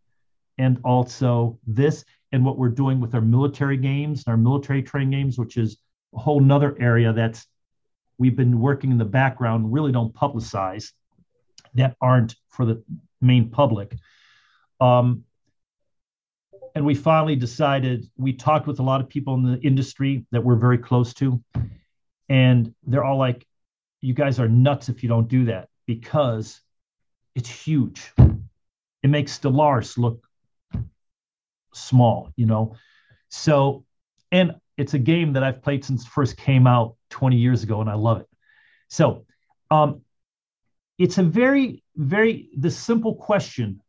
[0.58, 5.12] and also this and what we're doing with our military games, and our military training
[5.12, 5.78] games, which is
[6.16, 7.48] a whole nother area that's
[8.18, 10.92] we've been working in the background, really don't publicize
[11.76, 12.84] that aren't for the
[13.22, 13.96] main public.
[14.80, 15.24] Um,
[16.76, 20.44] and we finally decided we talked with a lot of people in the industry that
[20.44, 21.42] we're very close to
[22.30, 23.46] and they're all like
[24.02, 26.62] you guys are nuts if you don't do that because
[27.36, 28.14] it's huge.
[29.04, 30.28] It makes Stellaris look
[31.74, 32.76] small, you know.
[33.30, 33.86] So,
[34.32, 37.90] and it's a game that I've played since first came out 20 years ago, and
[37.90, 38.30] I love it.
[38.90, 39.26] So,
[39.72, 40.02] um,
[40.98, 43.82] it's a very, very the simple question: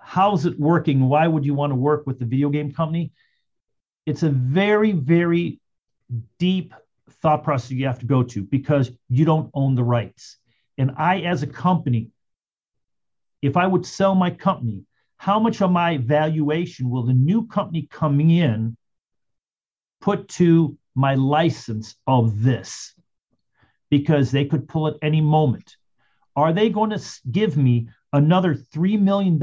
[0.00, 1.08] How's it working?
[1.08, 3.12] Why would you want to work with the video game company?
[4.06, 5.60] It's a very, very
[6.38, 6.72] deep
[7.20, 10.38] thought process you have to go to because you don't own the rights.
[10.78, 12.10] And I, as a company,
[13.42, 14.84] if I would sell my company,
[15.16, 18.76] how much of my valuation will the new company coming in
[20.00, 22.94] put to my license of this?
[23.90, 25.76] Because they could pull at any moment.
[26.36, 29.40] Are they going to give me another $3 million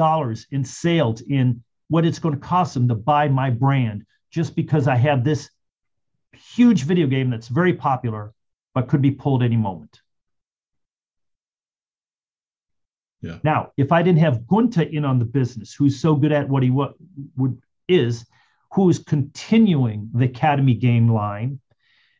[0.52, 4.88] in sales in what it's going to cost them to buy my brand just because
[4.88, 5.50] I have this
[6.34, 8.34] huge video game that's very popular
[8.74, 10.02] but could be pulled any moment?
[13.22, 13.40] Yeah.
[13.44, 16.62] Now, if I didn't have Gunter in on the business, who's so good at what
[16.62, 16.94] he what
[17.38, 18.26] would is,
[18.76, 21.62] who's continuing the academy game line,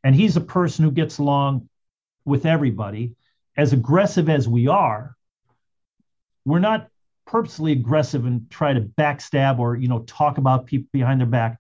[0.04, 1.70] and he's a person who gets along
[2.24, 3.14] with everybody.
[3.58, 5.16] As aggressive as we are,
[6.46, 6.88] we're not
[7.28, 11.60] purposely aggressive and try to backstab or you know talk about people behind their back.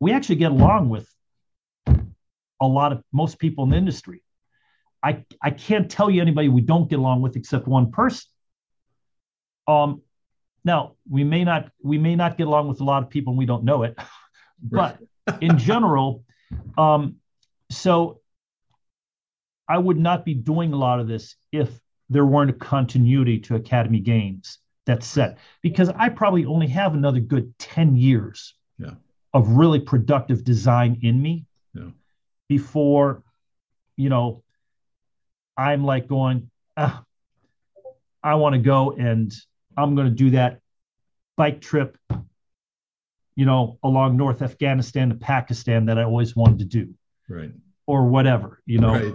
[0.00, 1.08] We actually get along with
[1.86, 4.22] a lot of most people in the industry.
[5.02, 8.28] I, I can't tell you anybody we don't get along with except one person.
[9.68, 10.02] Um,
[10.66, 13.38] now we may not we may not get along with a lot of people and
[13.38, 13.96] we don't know it,
[14.62, 14.98] but
[15.40, 16.24] in general,
[16.76, 17.16] um,
[17.70, 18.20] so
[19.68, 23.54] I would not be doing a lot of this if there weren't a continuity to
[23.54, 28.94] Academy Games that's set because I probably only have another good 10 years yeah.
[29.32, 31.90] of really productive design in me yeah.
[32.48, 33.22] before,
[33.96, 34.42] you know,
[35.56, 37.02] I'm like going, ah,
[38.22, 39.32] I want to go and
[39.76, 40.60] I'm going to do that
[41.36, 41.98] bike trip,
[43.34, 46.94] you know, along North Afghanistan to Pakistan that I always wanted to do.
[47.28, 47.52] Right.
[47.86, 48.92] Or whatever, you know.
[48.92, 49.14] Right.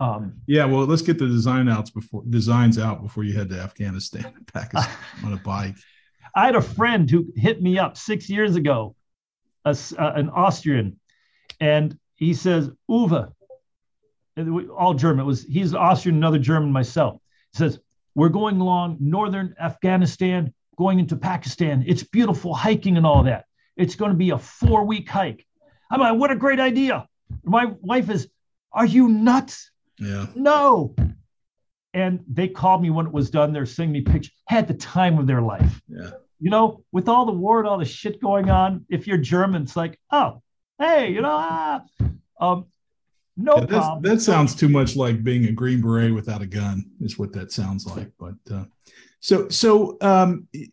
[0.00, 3.60] Um, yeah, well, let's get the design outs before designs out before you head to
[3.60, 4.94] Afghanistan and Pakistan
[5.24, 5.76] on a bike.
[6.34, 8.96] I had a friend who hit me up six years ago,
[9.64, 10.98] a, uh, an Austrian,
[11.60, 13.32] and he says, Uwe,
[14.76, 15.20] all German.
[15.20, 17.20] It was he's Austrian, another German myself.
[17.52, 17.78] He says,
[18.14, 21.84] we're going along northern Afghanistan, going into Pakistan.
[21.86, 23.46] It's beautiful hiking and all that.
[23.76, 25.46] It's going to be a four week hike.
[25.90, 27.06] I'm like, what a great idea.
[27.44, 28.28] My wife is,
[28.72, 29.70] are you nuts?
[29.98, 30.26] Yeah.
[30.34, 30.94] No.
[31.92, 33.52] And they called me when it was done.
[33.52, 34.32] They're sending me pictures.
[34.46, 35.80] Had the time of their life.
[35.88, 36.10] Yeah.
[36.40, 39.62] You know, with all the war and all the shit going on, if you're German,
[39.62, 40.42] it's like, oh,
[40.78, 41.82] hey, you know, ah.
[42.40, 42.66] Um,
[43.36, 44.02] no yeah, problem.
[44.02, 47.50] That sounds too much like being a Green Beret without a gun, is what that
[47.50, 48.10] sounds like.
[48.18, 48.64] But uh,
[49.20, 50.70] so, so um, in,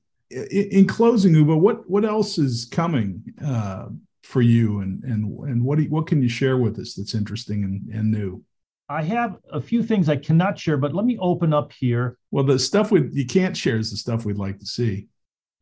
[0.71, 3.87] in closing, Uwe, what what else is coming uh,
[4.23, 7.63] for you, and and and what you, what can you share with us that's interesting
[7.63, 8.43] and, and new?
[8.87, 12.17] I have a few things I cannot share, but let me open up here.
[12.29, 15.07] Well, the stuff we you can't share is the stuff we'd like to see.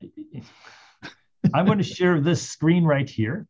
[1.53, 3.47] I'm going to share this screen right here.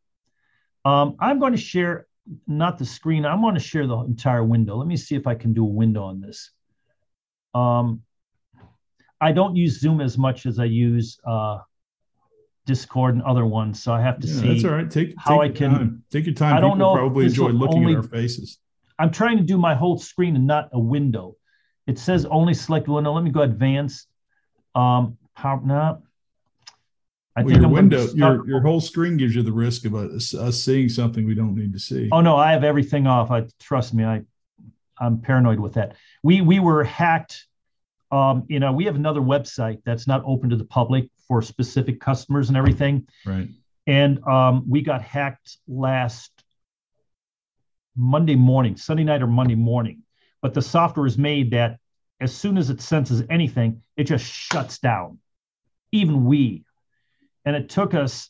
[0.85, 2.07] Um, I'm going to share
[2.47, 3.25] not the screen.
[3.25, 4.77] I want to share the entire window.
[4.77, 6.51] Let me see if I can do a window on this.
[7.53, 8.01] Um,
[9.21, 11.57] I don't use Zoom as much as I use uh,
[12.65, 14.47] Discord and other ones, so I have to Yeah, see.
[14.53, 14.89] that's all right.
[14.89, 16.03] Take how take I can- time.
[16.11, 16.55] take your time.
[16.55, 18.59] I don't People know Probably enjoy looking only- at our faces.
[18.99, 21.35] I'm trying to do my whole screen and not a window.
[21.87, 23.13] It says only select window.
[23.13, 24.07] Let me go advanced.
[24.75, 26.03] Um, power, no.
[27.35, 30.33] I Well, your I'm window, your your whole screen gives you the risk of us,
[30.33, 32.09] us seeing something we don't need to see.
[32.11, 33.31] Oh no, I have everything off.
[33.31, 34.03] I trust me.
[34.03, 34.23] I
[34.99, 35.95] I'm paranoid with that.
[36.23, 37.45] We we were hacked.
[38.11, 42.01] Um, you know, we have another website that's not open to the public for specific
[42.01, 43.07] customers and everything.
[43.25, 43.47] Right.
[43.85, 46.31] And um, we got hacked last
[47.95, 50.03] Monday morning, Sunday night or Monday morning.
[50.41, 51.79] But the software is made that
[52.19, 55.19] as soon as it senses anything, it just shuts down.
[55.91, 56.65] Even we.
[57.49, 58.29] And it took us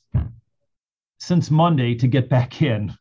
[1.17, 2.93] since Monday to get back in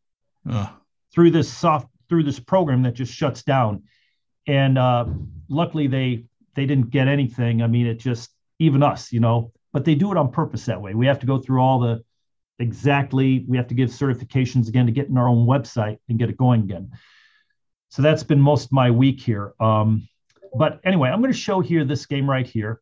[0.49, 0.69] Uh,
[1.15, 3.83] through this soft through this program that just shuts down.
[4.47, 5.05] And uh,
[5.49, 7.63] luckily they they didn't get anything.
[7.63, 10.81] I mean, it just even us, you know, but they do it on purpose that
[10.81, 10.95] way.
[10.95, 12.03] We have to go through all the
[12.59, 16.31] exactly, we have to give certifications again to get in our own website and get
[16.31, 16.91] it going again.
[17.91, 19.55] So that's been most of my week here.
[19.61, 20.09] Um,
[20.55, 22.81] but anyway, I'm going to show here this game right here.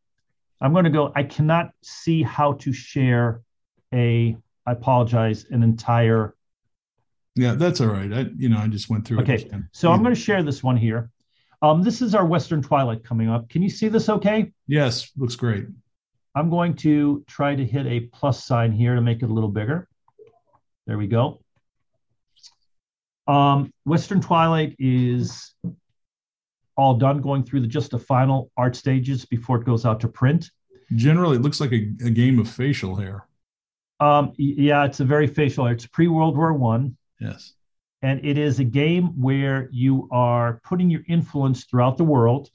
[0.61, 3.43] I'm going to go, I cannot see how to share
[3.93, 4.37] a,
[4.67, 6.37] I apologize, an entire
[7.37, 8.11] yeah, that's all right.
[8.13, 9.49] I you know I just went through Okay.
[9.71, 11.11] So I'm going to share this one here.
[11.61, 13.49] Um, this is our Western Twilight coming up.
[13.51, 14.53] Can you see this okay?
[14.67, 15.67] Yes, looks great.
[16.35, 19.51] I'm going to try to hit a plus sign here to make it a little
[19.51, 19.87] bigger.
[20.87, 21.41] There we go.
[23.27, 25.55] Um, Western Twilight is
[26.77, 30.09] all done going through the just the final art stages before it goes out to
[30.09, 30.51] print.
[30.95, 33.27] Generally, it looks like a, a game of facial hair.
[33.99, 35.65] Um, yeah, it's a very facial.
[35.65, 35.75] hair.
[35.75, 36.97] It's pre World War One.
[37.19, 37.55] Yes.
[38.03, 42.51] and it is a game where you are putting your influence throughout the world,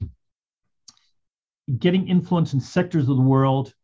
[1.78, 3.74] getting influence in sectors of the world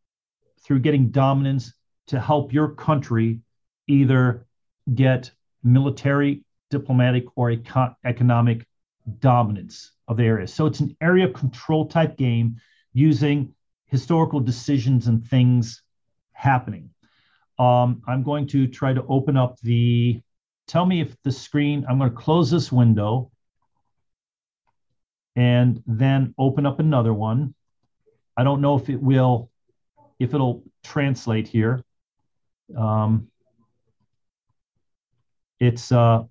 [0.63, 1.73] through getting dominance
[2.07, 3.41] to help your country
[3.89, 4.47] either
[4.95, 5.31] get
[5.63, 8.67] military, diplomatic, or eco- economic
[9.19, 10.47] dominance of the area.
[10.47, 12.57] So it's an area control type game
[12.93, 13.55] using
[13.87, 15.83] historical decisions and things
[16.33, 16.91] happening.
[17.59, 20.23] Um, I'm going to try to open up the
[20.67, 23.31] tell me if the screen, I'm going to close this window
[25.35, 27.55] and then open up another one.
[28.37, 29.51] I don't know if it will,
[30.19, 31.83] if it'll translate here.
[32.77, 33.29] Um,
[35.59, 36.25] it's, uh,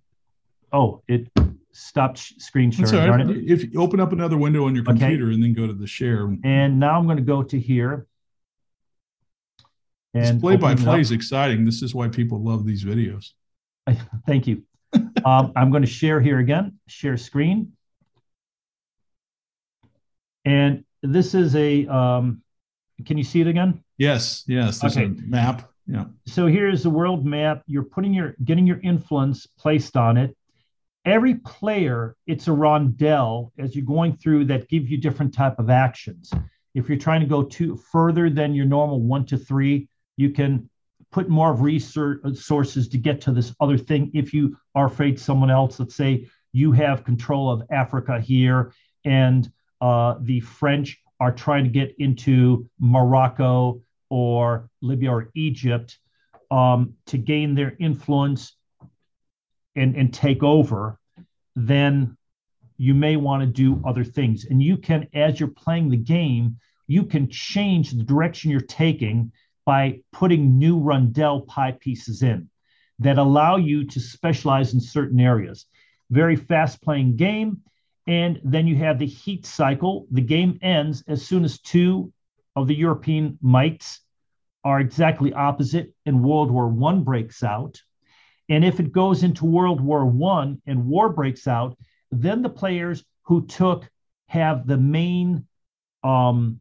[0.72, 1.30] oh, it
[1.78, 3.38] stopped screen sharing, all darn right.
[3.38, 3.52] it.
[3.52, 4.98] If you open up another window on your Okay.
[4.98, 8.08] computer and then go to the share, And now I'm going to go to here.
[10.14, 11.66] this play by play is exciting.
[11.66, 13.32] This is why people love these videos.
[14.28, 14.64] Thank you.
[15.24, 17.74] um, I'm going to share here again, share screen.
[20.46, 22.42] And this is a, um,
[23.06, 23.84] can you see it again?
[23.98, 24.80] Yes, yes.
[24.80, 25.06] There's Okay.
[25.06, 25.70] a map.
[25.86, 26.06] Yeah.
[26.26, 27.62] So here's the world map.
[27.68, 30.36] You're putting your, getting your influence placed on it.
[31.08, 35.70] Every player, it's a rondel as you're going through that gives you different type of
[35.70, 36.34] actions.
[36.76, 39.88] If you're trying to go too further than your normal one to three,
[40.18, 40.70] you can
[41.14, 44.12] put more of research sources to get to this other thing.
[44.14, 48.74] If you are afraid someone else, let's say you have control of Africa here,
[49.06, 49.50] and
[49.80, 56.00] uh, the French are trying to get into Morocco or Libya or Egypt
[56.52, 58.58] um, to gain their influence
[59.78, 61.00] and, and take over,
[61.56, 62.18] then
[62.78, 64.46] you may want to do other things.
[64.46, 66.58] And you can, as you're playing the game,
[66.88, 69.32] you can change the direction you're taking
[69.66, 72.50] by putting new rondel pie pieces in
[73.00, 75.66] that allow you to specialize in certain areas.
[76.10, 77.62] Very fast playing game.
[78.08, 80.08] And then you have the heat cycle.
[80.12, 82.14] The game ends as soon as two
[82.56, 84.00] of the European mites
[84.64, 87.82] are exactly opposite and World War One breaks out.
[88.50, 91.78] And if it goes into World War One and war breaks out,
[92.12, 93.90] then the players who took
[94.28, 95.46] have the main
[96.04, 96.60] um,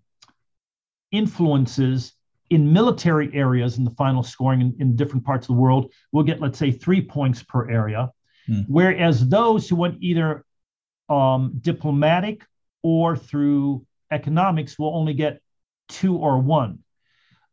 [1.12, 2.12] influences
[2.50, 6.22] in military areas in the final scoring in, in different parts of the world will
[6.22, 8.10] get, let's say, three points per area.
[8.46, 8.62] Hmm.
[8.68, 10.44] Whereas those who went either
[11.08, 12.44] um, diplomatic
[12.82, 15.40] or through economics will only get
[15.88, 16.80] two or one.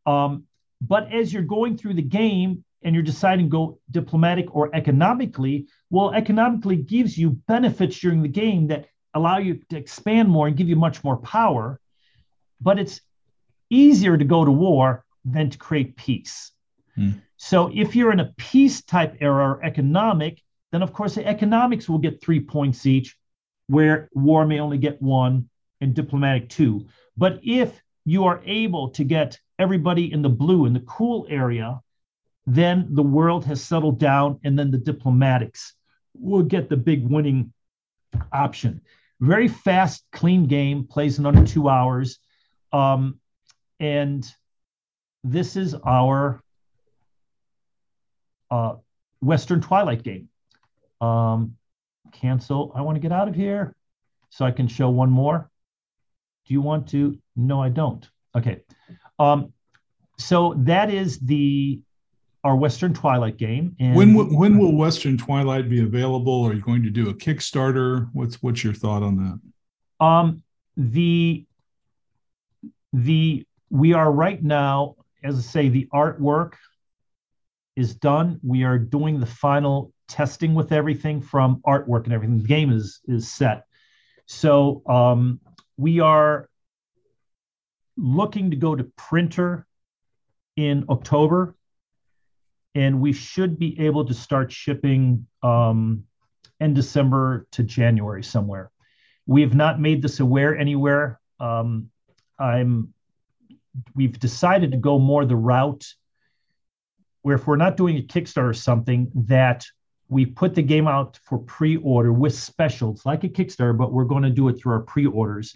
[0.05, 0.45] Um,
[0.81, 6.13] but as you're going through the game and you're deciding go diplomatic or economically, well,
[6.13, 10.69] economically gives you benefits during the game that allow you to expand more and give
[10.69, 11.79] you much more power.
[12.61, 13.01] But it's
[13.69, 16.51] easier to go to war than to create peace.
[16.95, 17.11] Hmm.
[17.37, 21.87] So if you're in a peace type era or economic, then of course the economics
[21.87, 23.17] will get three points each,
[23.67, 25.49] where war may only get one
[25.81, 26.87] and diplomatic two.
[27.17, 31.79] But if you are able to get everybody in the blue in the cool area,
[32.45, 35.73] then the world has settled down, and then the diplomatics
[36.13, 37.53] will get the big winning
[38.31, 38.81] option.
[39.19, 42.19] Very fast, clean game, plays in under two hours.
[42.71, 43.19] Um,
[43.79, 44.27] and
[45.23, 46.43] this is our
[48.51, 48.75] uh,
[49.21, 50.29] Western Twilight game.
[50.99, 51.55] Um,
[52.11, 52.71] cancel.
[52.75, 53.75] I want to get out of here
[54.29, 55.49] so I can show one more.
[56.45, 57.17] Do you want to?
[57.35, 58.07] No, I don't.
[58.35, 58.63] Okay.
[59.17, 59.53] Um,
[60.17, 61.81] so that is the
[62.43, 63.75] our Western Twilight game.
[63.79, 66.45] And when when will Western Twilight be available?
[66.45, 68.09] Are you going to do a Kickstarter?
[68.13, 70.05] What's what's your thought on that?
[70.05, 70.43] Um,
[70.75, 71.45] the
[72.91, 76.53] the we are right now, as I say, the artwork
[77.75, 78.39] is done.
[78.43, 82.39] We are doing the final testing with everything from artwork and everything.
[82.39, 83.65] The game is is set.
[84.25, 85.39] So um,
[85.77, 86.49] we are
[87.97, 89.65] looking to go to printer
[90.55, 91.55] in October,
[92.75, 96.03] and we should be able to start shipping um,
[96.59, 98.71] in December to January somewhere.
[99.25, 101.19] We have not made this aware anywhere.
[101.39, 101.89] Um,
[102.39, 102.93] I'm.
[103.95, 105.85] We've decided to go more the route
[107.23, 109.65] where if we're not doing a Kickstarter or something that
[110.09, 114.23] we put the game out for pre-order with specials like a Kickstarter, but we're going
[114.23, 115.55] to do it through our pre-orders,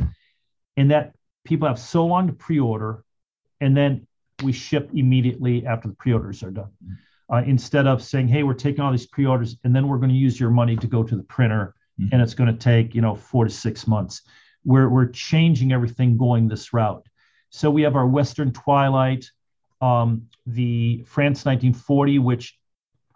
[0.77, 1.13] and that
[1.45, 3.03] people have so long to pre-order,
[3.61, 4.06] and then
[4.43, 6.71] we ship immediately after the pre-orders are done.
[7.31, 10.15] Uh, instead of saying, "Hey, we're taking all these pre-orders, and then we're going to
[10.15, 12.13] use your money to go to the printer, mm-hmm.
[12.13, 14.21] and it's going to take you know four to six months."
[14.63, 17.05] We're we're changing everything going this route.
[17.49, 19.29] So we have our Western Twilight,
[19.81, 22.57] um, the France 1940, which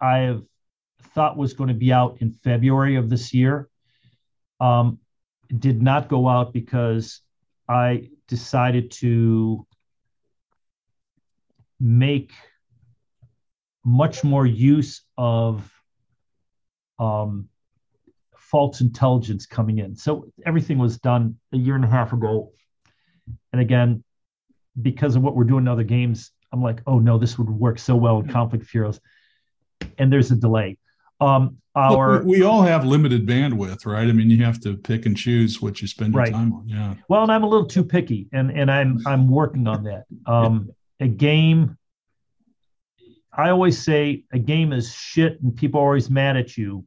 [0.00, 0.42] I have
[1.14, 3.68] thought was going to be out in February of this year.
[4.60, 4.98] Um,
[5.58, 7.20] did not go out because
[7.68, 9.66] I decided to
[11.82, 12.32] make
[13.84, 15.68] much more use of
[17.00, 17.48] um,
[18.36, 19.96] false intelligence coming in.
[19.96, 22.52] So everything was done a year and a half ago.
[23.52, 24.04] And again,
[24.80, 27.78] because of what we're doing in other games, I'm like, oh no, this would work
[27.78, 29.00] so well in Conflict of Heroes.
[29.98, 30.78] And there's a delay.
[31.20, 34.06] Um, our Look, we, we, all have limited bandwidth, right?
[34.06, 36.32] I mean, you have to pick and choose what you spend your right.
[36.32, 36.68] time on.
[36.68, 36.94] Yeah.
[37.08, 40.04] Well, and I'm a little too picky, and and I'm I'm working on that.
[40.26, 40.70] Um.
[41.02, 41.76] A game.
[43.32, 46.86] I always say a game is shit, and people are always mad at you.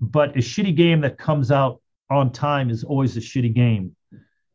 [0.00, 3.96] But a shitty game that comes out on time is always a shitty game.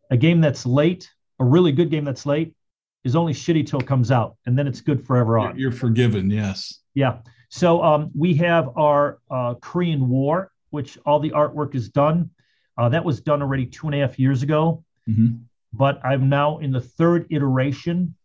[0.09, 2.55] A game that's late, a really good game that's late,
[3.03, 5.59] is only shitty till it comes out, and then it's good forever on.
[5.59, 6.79] You're forgiven, yes.
[6.93, 7.17] Yeah.
[7.49, 12.29] So um, we have our uh, Korean War, which all the artwork is done.
[12.77, 14.85] Uh, that was done already two and a half years ago.
[15.09, 15.43] Mm-hmm.
[15.73, 18.15] But I'm now in the third iteration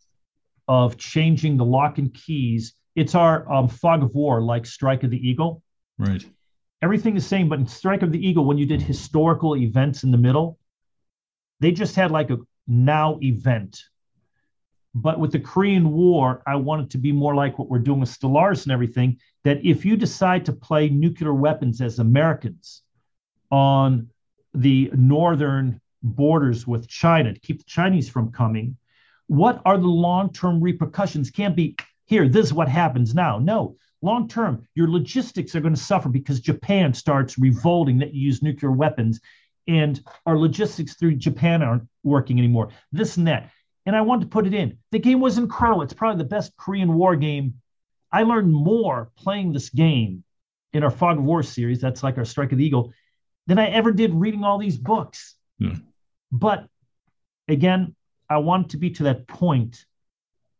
[0.69, 2.75] of changing the lock and keys.
[2.95, 5.63] It's our um, Fog of War, like Strike of the Eagle.
[5.99, 6.25] Right.
[6.83, 10.11] Everything the same, but in Strike of the Eagle, when you did historical events in
[10.11, 10.59] the middle,
[11.61, 13.81] they just had like a now event
[14.97, 18.01] but with the Korean War, I want it to be more like what we're doing
[18.01, 19.19] with Stellaris and everything.
[19.45, 22.81] That if you decide to play nuclear weapons as Americans
[23.51, 24.09] on
[24.55, 25.83] the northern
[26.15, 28.77] borders with China to keep the Chinese from coming,
[29.27, 31.31] what are the long term repercussions?
[31.31, 33.39] Can't be here, this is what happens now.
[33.39, 38.27] No, long term, your logistics are going to suffer because Japan starts revolting that you
[38.27, 39.21] use nuclear weapons
[39.69, 42.71] and our logistics through Japan aren't working anymore.
[42.93, 43.51] This and that
[43.87, 44.79] and I wanted to put it in.
[44.91, 45.83] The game was incredible.
[45.83, 47.55] It's probably the best Korean War game.
[48.13, 50.25] I learned more playing this game
[50.73, 51.81] in our Fog of War series.
[51.81, 52.93] That's like our Strike of the Eagle
[53.47, 55.37] than I ever did reading all these books.
[55.59, 55.75] Yeah.
[56.33, 56.67] But
[57.49, 57.95] again,
[58.29, 59.85] I want to be to that point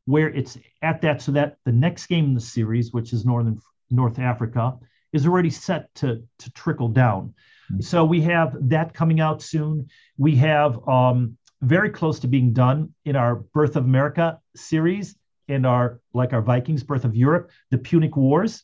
[0.05, 3.61] where it's at that so that the next game in the series, which is Northern
[3.91, 4.79] North Africa,
[5.13, 7.35] is already set to to trickle down.
[7.71, 7.81] Mm-hmm.
[7.81, 9.89] So we have that coming out soon.
[10.17, 15.17] We have um, very close to being done in our Birth of America series,
[15.49, 18.63] in our like our Vikings Birth of Europe, the Punic Wars.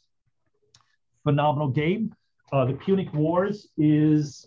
[1.24, 2.14] Phenomenal game.
[2.52, 4.46] Uh, the Punic Wars is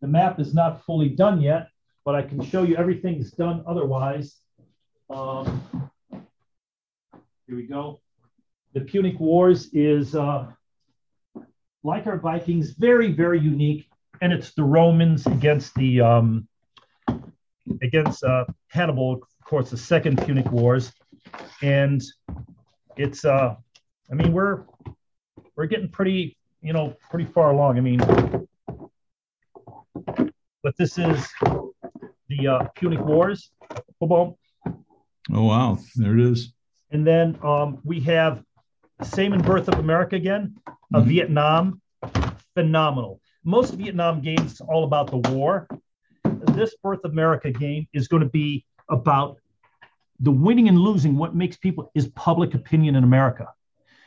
[0.00, 1.68] the map is not fully done yet,
[2.04, 4.36] but I can show you everything's done otherwise.
[5.10, 5.90] Um,
[7.46, 8.00] here we go.
[8.72, 10.46] The Punic Wars is uh,
[11.82, 13.86] like our Vikings, very, very unique.
[14.20, 16.48] And it's the Romans against the um,
[17.82, 20.92] against uh, Hannibal, of course, the Second Punic Wars,
[21.62, 22.02] and
[22.96, 23.56] it's uh,
[24.10, 24.64] I mean we're
[25.56, 27.76] we're getting pretty you know pretty far along.
[27.76, 27.98] I mean,
[30.62, 31.26] but this is
[32.28, 33.50] the uh, Punic Wars.
[34.00, 34.34] Boom.
[35.32, 36.52] Oh wow, there it is.
[36.90, 38.42] And then um, we have
[39.02, 41.08] same in Birth of America again, a mm-hmm.
[41.08, 41.80] Vietnam,
[42.54, 43.20] phenomenal.
[43.44, 45.66] Most Vietnam games all about the war.
[46.24, 49.38] This Birth of America game is going to be about
[50.20, 51.16] the winning and losing.
[51.16, 53.48] What makes people is public opinion in America.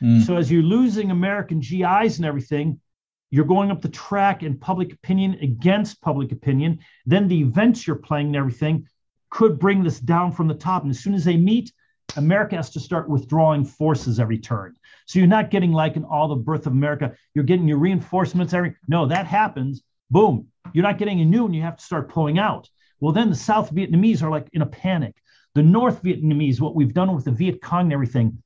[0.01, 0.25] Mm.
[0.25, 2.79] So as you're losing American GIs and everything,
[3.29, 6.79] you're going up the track in public opinion against public opinion.
[7.05, 8.87] Then the events you're playing and everything
[9.29, 10.83] could bring this down from the top.
[10.83, 11.71] And as soon as they meet,
[12.15, 14.75] America has to start withdrawing forces every turn.
[15.05, 18.53] So you're not getting like in all the birth of America, you're getting your reinforcements
[18.53, 18.75] every.
[18.87, 19.83] No, that happens.
[20.09, 20.47] Boom.
[20.73, 22.69] You're not getting a new and you have to start pulling out.
[22.99, 25.15] Well, then the South Vietnamese are like in a panic.
[25.53, 28.41] The North Vietnamese, what we've done with the Viet Cong and everything.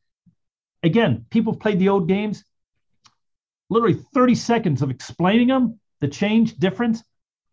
[0.83, 2.43] Again, people have played the old games.
[3.71, 7.03] Literally 30 seconds of explaining them, the change, difference,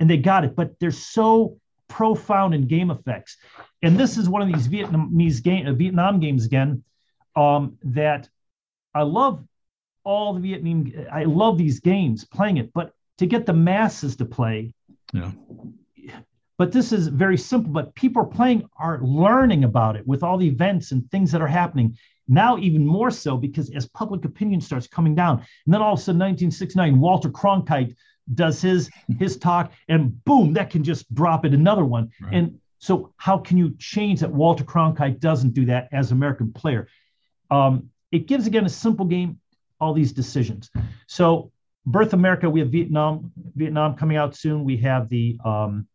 [0.00, 0.54] and they got it.
[0.54, 1.58] But they're so
[1.88, 3.38] profound in game effects.
[3.82, 6.84] And this is one of these Vietnamese game, uh, Vietnam games again
[7.34, 8.28] um, that
[8.94, 9.42] I love
[10.04, 10.92] all the Vietnam.
[11.10, 14.74] I love these games playing it, but to get the masses to play,
[15.12, 15.30] yeah.
[16.58, 17.72] But this is very simple.
[17.72, 21.40] But people are playing are learning about it with all the events and things that
[21.40, 21.96] are happening
[22.28, 25.98] now even more so because as public opinion starts coming down and then all of
[25.98, 27.96] a sudden 1969 walter cronkite
[28.34, 32.34] does his his talk and boom that can just drop it another one right.
[32.34, 36.86] and so how can you change that walter cronkite doesn't do that as american player
[37.50, 39.40] um, it gives again a simple game
[39.80, 40.70] all these decisions
[41.06, 41.50] so
[41.86, 45.86] birth america we have vietnam vietnam coming out soon we have the um,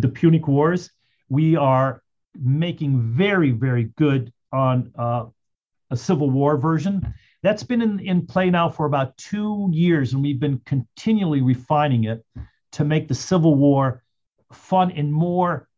[0.00, 0.90] the punic wars
[1.28, 2.02] we are
[2.38, 5.24] making very very good on uh,
[5.90, 7.14] a civil war version
[7.46, 12.02] that's been in, in play now for about two years, and we've been continually refining
[12.02, 12.24] it
[12.72, 14.02] to make the Civil War
[14.52, 15.68] fun and more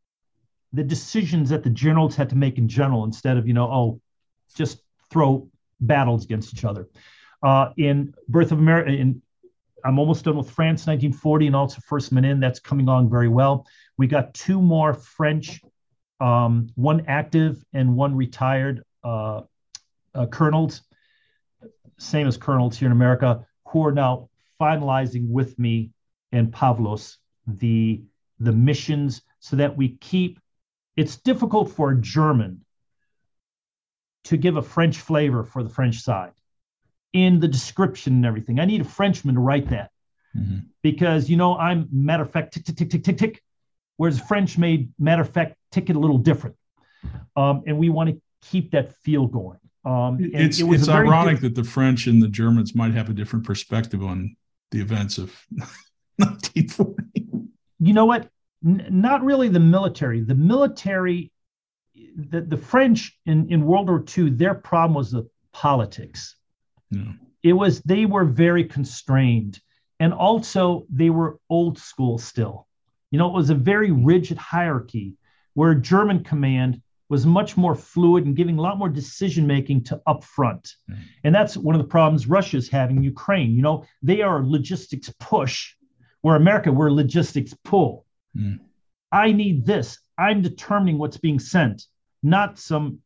[0.73, 4.01] the decisions that the generals had to make in general instead of, you know, oh,
[4.55, 4.81] just
[5.11, 5.47] throw
[5.81, 6.89] battles against each other.
[7.43, 9.21] Uh, in Birth of America, in
[9.85, 12.41] I'm almost done with France 1940 and also First Men In.
[12.41, 13.67] That's coming along very well.
[13.99, 15.61] We got two more French,
[16.21, 19.43] um, one active and one retired uh,
[20.15, 20.83] uh, colonels
[21.99, 24.31] same as colonels here in America, who are now
[24.61, 25.91] finalizing with me
[26.33, 27.17] and Pavlos
[27.47, 28.03] the
[28.41, 30.39] the missions so that we keep.
[30.97, 32.65] It's difficult for a German
[34.25, 36.33] to give a French flavor for the French side
[37.13, 38.61] in the description and everything.
[38.61, 39.91] I need a Frenchman to write that
[40.37, 40.59] mm-hmm.
[40.83, 43.43] because you know I'm matter of fact tick tick tick tick tick tick,
[43.99, 46.57] whereas French made matter of fact ticket a little different,
[47.37, 49.59] um, and we want to keep that feel going.
[49.85, 53.45] Um, it's it it's ironic that the French and the Germans might have a different
[53.45, 54.37] perspective on
[54.71, 55.35] the events of
[56.17, 57.05] 1940.
[57.81, 58.29] You know what?
[58.65, 60.21] N- not really the military.
[60.21, 61.33] The military,
[61.95, 66.37] the, the French in, in World War II, their problem was the politics.
[66.91, 67.13] Yeah.
[67.43, 69.61] It was, they were very constrained.
[70.01, 72.68] And also, they were old school still.
[73.11, 75.15] You know, it was a very rigid hierarchy
[75.55, 80.01] where German command was much more fluid and giving a lot more decision making to
[80.07, 80.75] upfront.
[80.91, 80.99] Mm.
[81.25, 83.53] And that's one of the problems Russia's having in Ukraine.
[83.53, 85.75] You know, they are logistics push,
[86.21, 88.05] where America, we're logistics pull.
[88.37, 88.61] Mm.
[89.11, 89.99] I need this.
[90.19, 91.87] I'm determining what's being sent,
[92.23, 92.99] not some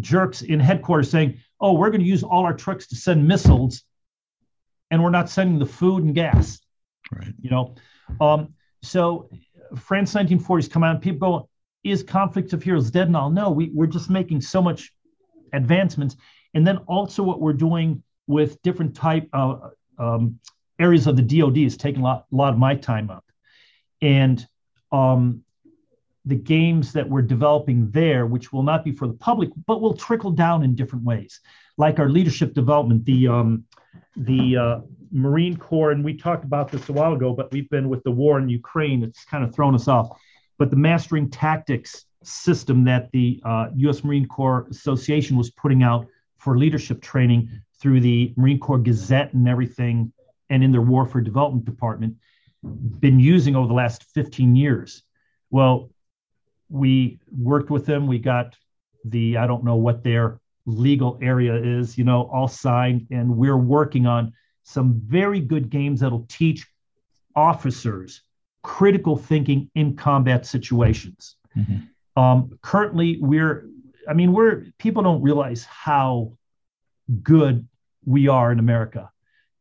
[0.00, 3.82] jerks in headquarters saying, oh, we're going to use all our trucks to send missiles
[4.90, 6.60] and we're not sending the food and gas.
[7.12, 7.34] Right.
[7.40, 7.74] You know,
[8.20, 8.54] um,
[8.84, 9.28] so
[9.76, 11.48] France 1940s come out people go,
[11.82, 13.30] is conflict of heroes dead and all?
[13.30, 14.92] No, we, we're just making so much
[15.52, 16.16] advancements.
[16.54, 20.38] And then also what we're doing with different type of um,
[20.78, 23.24] areas of the DoD is taking a lot, a lot of my time up.
[24.00, 24.44] And
[24.92, 25.42] um,
[26.24, 29.94] the games that we're developing there, which will not be for the public, but will
[29.94, 31.40] trickle down in different ways,
[31.76, 33.64] like our leadership development, the um,
[34.16, 34.80] the uh,
[35.10, 38.10] Marine Corps, and we talked about this a while ago, but we've been with the
[38.10, 39.02] war in Ukraine.
[39.02, 40.18] It's kind of thrown us off
[40.58, 44.04] but the mastering tactics system that the uh, U.S.
[44.04, 46.06] Marine Corps Association was putting out
[46.38, 47.50] for leadership training
[47.80, 50.12] through the Marine Corps Gazette and everything,
[50.50, 52.16] and in their Warfare Development Department,
[52.62, 55.02] been using over the last 15 years.
[55.50, 55.90] Well,
[56.70, 58.06] we worked with them.
[58.06, 58.56] We got
[59.04, 63.56] the, I don't know what their legal area is, you know, all signed, and we're
[63.56, 64.32] working on
[64.62, 66.66] some very good games that'll teach
[67.36, 68.22] officers
[68.62, 71.36] critical thinking in combat situations.
[71.56, 72.22] Mm-hmm.
[72.22, 73.68] Um, currently, we're,
[74.08, 76.38] I mean, we're, people don't realize how
[77.22, 77.68] good
[78.06, 79.10] we are in America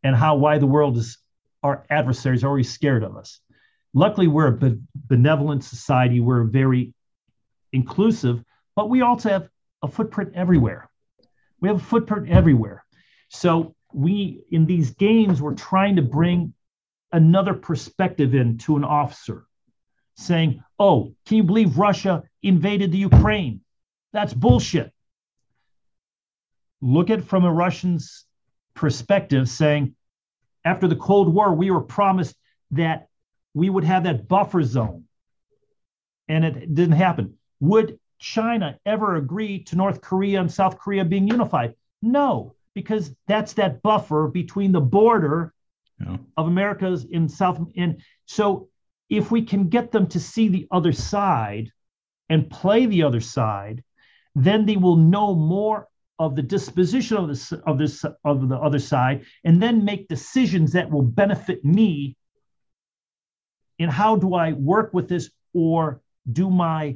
[0.03, 1.17] and how why the world is,
[1.63, 3.41] our adversaries are always scared of us.
[3.93, 6.19] luckily, we're a benevolent society.
[6.19, 6.93] We're very
[7.71, 8.43] inclusive,
[8.75, 9.49] but we also have
[9.81, 10.89] a footprint everywhere.
[11.64, 12.84] We have a footprint everywhere.
[13.30, 16.53] So we in these games we're trying to bring
[17.14, 19.45] another perspective in to an officer
[20.18, 23.61] saying, "Oh, can you believe Russia invaded the Ukraine?
[24.11, 24.91] That's bullshit."
[26.81, 28.26] Look at from a Russian's
[28.73, 29.95] perspective saying,
[30.65, 32.35] after the Cold War, we were promised
[32.72, 33.07] that
[33.53, 35.06] we would have that buffer zone.
[36.27, 37.38] And it didn't happen.
[37.61, 41.75] Would China ever agree to North Korea and South Korea being unified?
[42.01, 45.53] No, because that's that buffer between the border
[45.99, 46.15] yeah.
[46.37, 47.59] of America's in South.
[47.75, 48.69] And so
[49.09, 51.69] if we can get them to see the other side
[52.29, 53.83] and play the other side,
[54.35, 58.79] then they will know more of the disposition of this of this of the other
[58.79, 62.15] side and then make decisions that will benefit me
[63.79, 66.01] in how do i work with this or
[66.31, 66.95] do my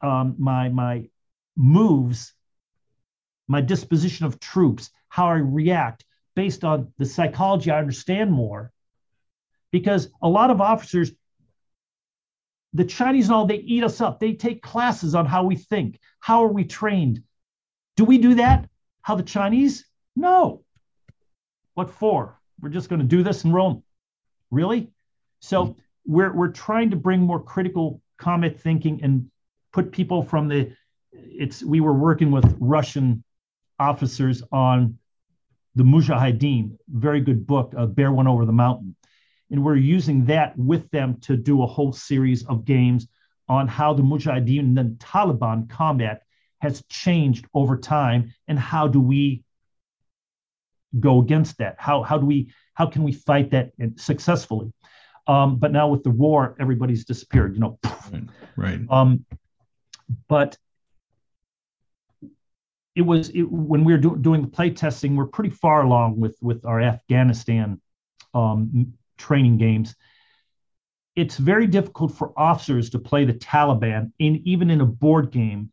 [0.00, 1.08] um, my my
[1.56, 2.32] moves
[3.48, 6.04] my disposition of troops how i react
[6.36, 8.72] based on the psychology i understand more
[9.72, 11.12] because a lot of officers
[12.74, 15.98] the chinese and all they eat us up they take classes on how we think
[16.20, 17.22] how are we trained
[17.98, 18.70] do we do that?
[19.02, 19.84] How the Chinese?
[20.14, 20.62] No.
[21.74, 22.40] What for?
[22.60, 23.82] We're just going to do this in Rome.
[24.52, 24.92] Really?
[25.40, 25.76] So
[26.06, 29.32] we're we're trying to bring more critical comment thinking and
[29.72, 30.72] put people from the
[31.12, 33.24] it's we were working with Russian
[33.78, 34.98] officers on
[35.74, 38.96] the Mujahideen, very good book, uh, Bear Went Over the Mountain.
[39.50, 43.06] And we're using that with them to do a whole series of games
[43.48, 46.22] on how the Mujahideen and then Taliban combat
[46.60, 49.44] has changed over time and how do we
[50.98, 54.72] go against that how, how do we how can we fight that successfully
[55.26, 57.78] um, but now with the war everybody's disappeared you know
[58.10, 58.24] right,
[58.56, 58.80] right.
[58.88, 59.24] Um,
[60.28, 60.56] but
[62.94, 66.18] it was it, when we were do, doing the play testing we're pretty far along
[66.18, 67.80] with with our afghanistan
[68.34, 69.94] um, training games
[71.16, 75.70] it's very difficult for officers to play the taliban in even in a board game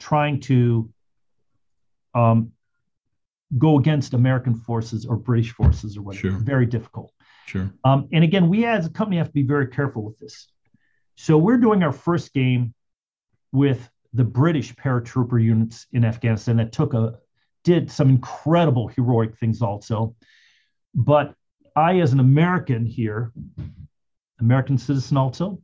[0.00, 0.90] trying to
[2.14, 2.52] um,
[3.58, 6.30] go against American forces or British forces or whatever.
[6.30, 6.38] Sure.
[6.38, 7.12] Very difficult.
[7.46, 7.70] Sure.
[7.84, 10.48] Um, and again, we as a company have to be very careful with this.
[11.16, 12.74] So we're doing our first game
[13.52, 17.18] with the British paratrooper units in Afghanistan that took a
[17.62, 20.16] did some incredible heroic things also.
[20.94, 21.34] But
[21.76, 23.32] I, as an American here,
[24.40, 25.60] American citizen also,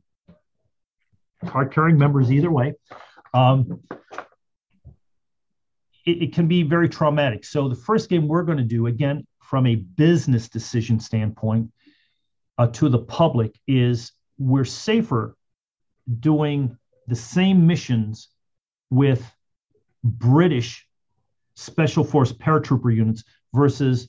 [1.45, 2.75] card carrying members either way,
[3.33, 3.81] um,
[6.05, 7.43] it, it can be very traumatic.
[7.45, 11.71] So the first game we're going to do, again, from a business decision standpoint
[12.57, 15.35] uh, to the public, is we're safer
[16.19, 16.77] doing
[17.07, 18.29] the same missions
[18.89, 19.23] with
[20.03, 20.85] British
[21.55, 23.23] Special Force paratrooper units
[23.53, 24.07] versus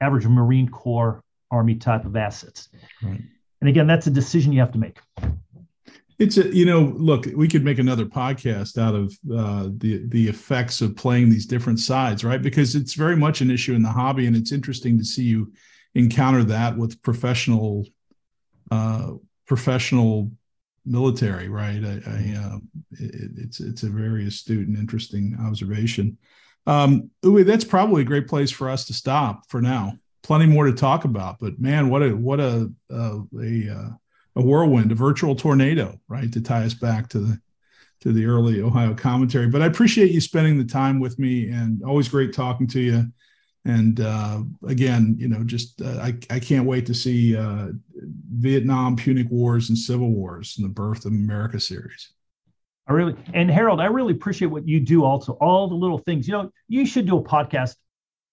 [0.00, 2.68] average Marine Corps Army type of assets.
[3.02, 3.20] Right.
[3.60, 4.98] And again, that's a decision you have to make.
[6.18, 10.28] It's a you know look we could make another podcast out of uh, the the
[10.28, 13.88] effects of playing these different sides right because it's very much an issue in the
[13.88, 15.52] hobby and it's interesting to see you
[15.94, 17.86] encounter that with professional
[18.72, 19.12] uh,
[19.46, 20.32] professional
[20.88, 22.58] military right I, I uh,
[22.92, 26.18] it, it's it's a very astute and interesting observation
[26.66, 30.66] um, Uwe, that's probably a great place for us to stop for now plenty more
[30.66, 33.88] to talk about but man what a what a uh, a, a uh,
[34.38, 37.40] a whirlwind, a virtual tornado, right, to tie us back to the
[38.00, 39.48] to the early Ohio commentary.
[39.48, 43.12] But I appreciate you spending the time with me, and always great talking to you.
[43.64, 48.96] And uh, again, you know, just uh, I I can't wait to see uh, Vietnam,
[48.96, 52.12] Punic Wars, and Civil Wars and the Birth of America series.
[52.86, 55.04] I really and Harold, I really appreciate what you do.
[55.04, 56.26] Also, all the little things.
[56.26, 57.76] You know, you should do a podcast.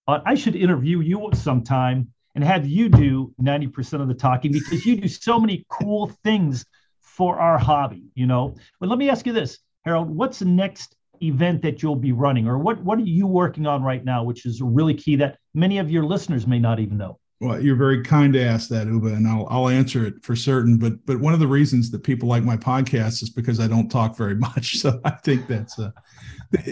[0.08, 4.98] I should interview you sometime and have you do 90% of the talking because you
[4.98, 6.66] do so many cool things
[7.00, 8.56] for our hobby, you know.
[8.80, 12.48] But let me ask you this, Harold, what's the next event that you'll be running
[12.48, 15.78] or what what are you working on right now which is really key that many
[15.78, 17.20] of your listeners may not even know?
[17.42, 20.78] Well, you're very kind to ask that, Uwe and I'll I'll answer it for certain.
[20.78, 23.90] But but one of the reasons that people like my podcast is because I don't
[23.90, 24.78] talk very much.
[24.78, 25.92] So I think that's uh,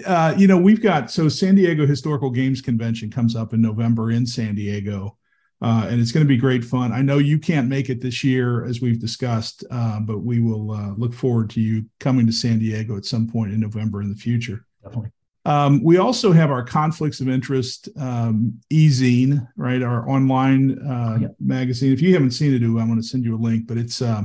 [0.05, 4.11] uh you know we've got so San Diego Historical Games Convention comes up in November
[4.11, 5.17] in San Diego.
[5.63, 6.91] Uh, and it's going to be great fun.
[6.91, 10.71] I know you can't make it this year, as we've discussed, uh, but we will
[10.71, 14.09] uh, look forward to you coming to San Diego at some point in November in
[14.09, 14.65] the future.
[14.83, 15.11] Definitely.
[15.45, 19.81] Um, we also have our conflicts of interest um, e-zine, right?
[19.81, 21.93] Our online uh, magazine.
[21.93, 24.23] If you haven't seen it, I'm going to send you a link, but it's uh,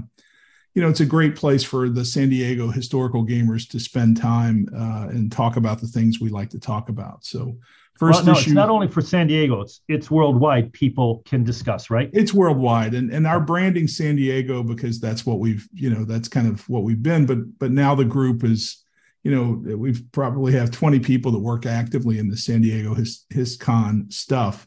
[0.75, 4.69] you know, it's a great place for the San Diego historical gamers to spend time
[4.77, 7.25] uh, and talk about the things we like to talk about.
[7.25, 7.57] So,
[7.99, 10.73] first well, no, issue, it's not only for San Diego; it's it's worldwide.
[10.73, 12.11] People can discuss, right?
[12.13, 16.29] It's worldwide, and and our branding San Diego because that's what we've you know that's
[16.29, 17.27] kind of what we've been.
[17.27, 18.85] But but now the group is
[19.23, 23.25] you know we've probably have 20 people that work actively in the San Diego his
[23.33, 24.67] HistCon stuff.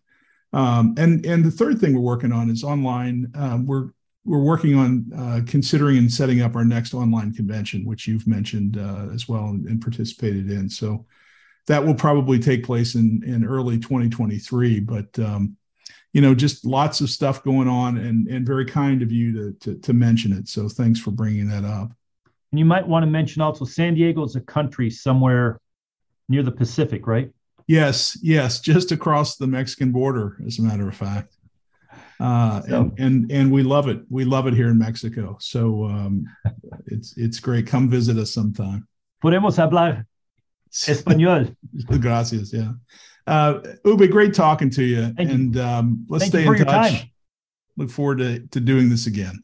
[0.54, 3.32] Um, and and the third thing we're working on is online.
[3.36, 3.90] Um, we're
[4.26, 8.78] we're working on uh, considering and setting up our next online convention, which you've mentioned
[8.78, 10.70] uh, as well and, and, participated in.
[10.70, 11.06] So
[11.72, 14.82] that will probably take place in in early 2023.
[14.82, 15.56] But um,
[16.12, 19.54] you know, just lots of stuff going on, and and very kind of you to,
[19.62, 20.50] to to mention it.
[20.50, 21.92] So thanks for bringing that up.
[22.52, 25.62] And you might want to mention also San Diego is a country somewhere
[26.28, 27.32] near the Pacific, right?
[27.68, 31.38] Yes, yes, just across the Mexican border, as a matter of fact.
[32.20, 34.02] Uh, so, and, and and we love it.
[34.10, 35.38] We love it here in Mexico.
[35.40, 36.26] So um,
[36.88, 37.66] it's it's great.
[37.66, 38.90] Come visit us sometime.
[39.24, 40.06] Podemos hablar
[40.72, 41.56] español.
[42.00, 42.54] Gracias.
[42.54, 42.74] Yeah.
[43.28, 45.14] Uh, Uwe, great talking to you.
[45.14, 47.08] Thank and um, let's Thank stay in touch.
[47.78, 49.44] Look forward to, to doing this again.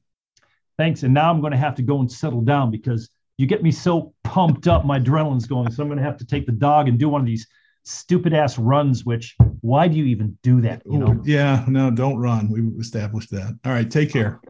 [0.77, 1.03] Thanks.
[1.03, 3.71] And now I'm going to have to go and settle down because you get me
[3.71, 4.85] so pumped up.
[4.85, 5.71] My adrenaline's going.
[5.71, 7.47] So I'm going to have to take the dog and do one of these
[7.83, 10.81] stupid ass runs, which why do you even do that?
[10.85, 11.21] You know?
[11.23, 12.49] Yeah, no, don't run.
[12.49, 13.57] We've established that.
[13.65, 14.41] All right, take care.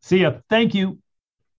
[0.00, 0.34] See ya.
[0.50, 0.98] Thank you.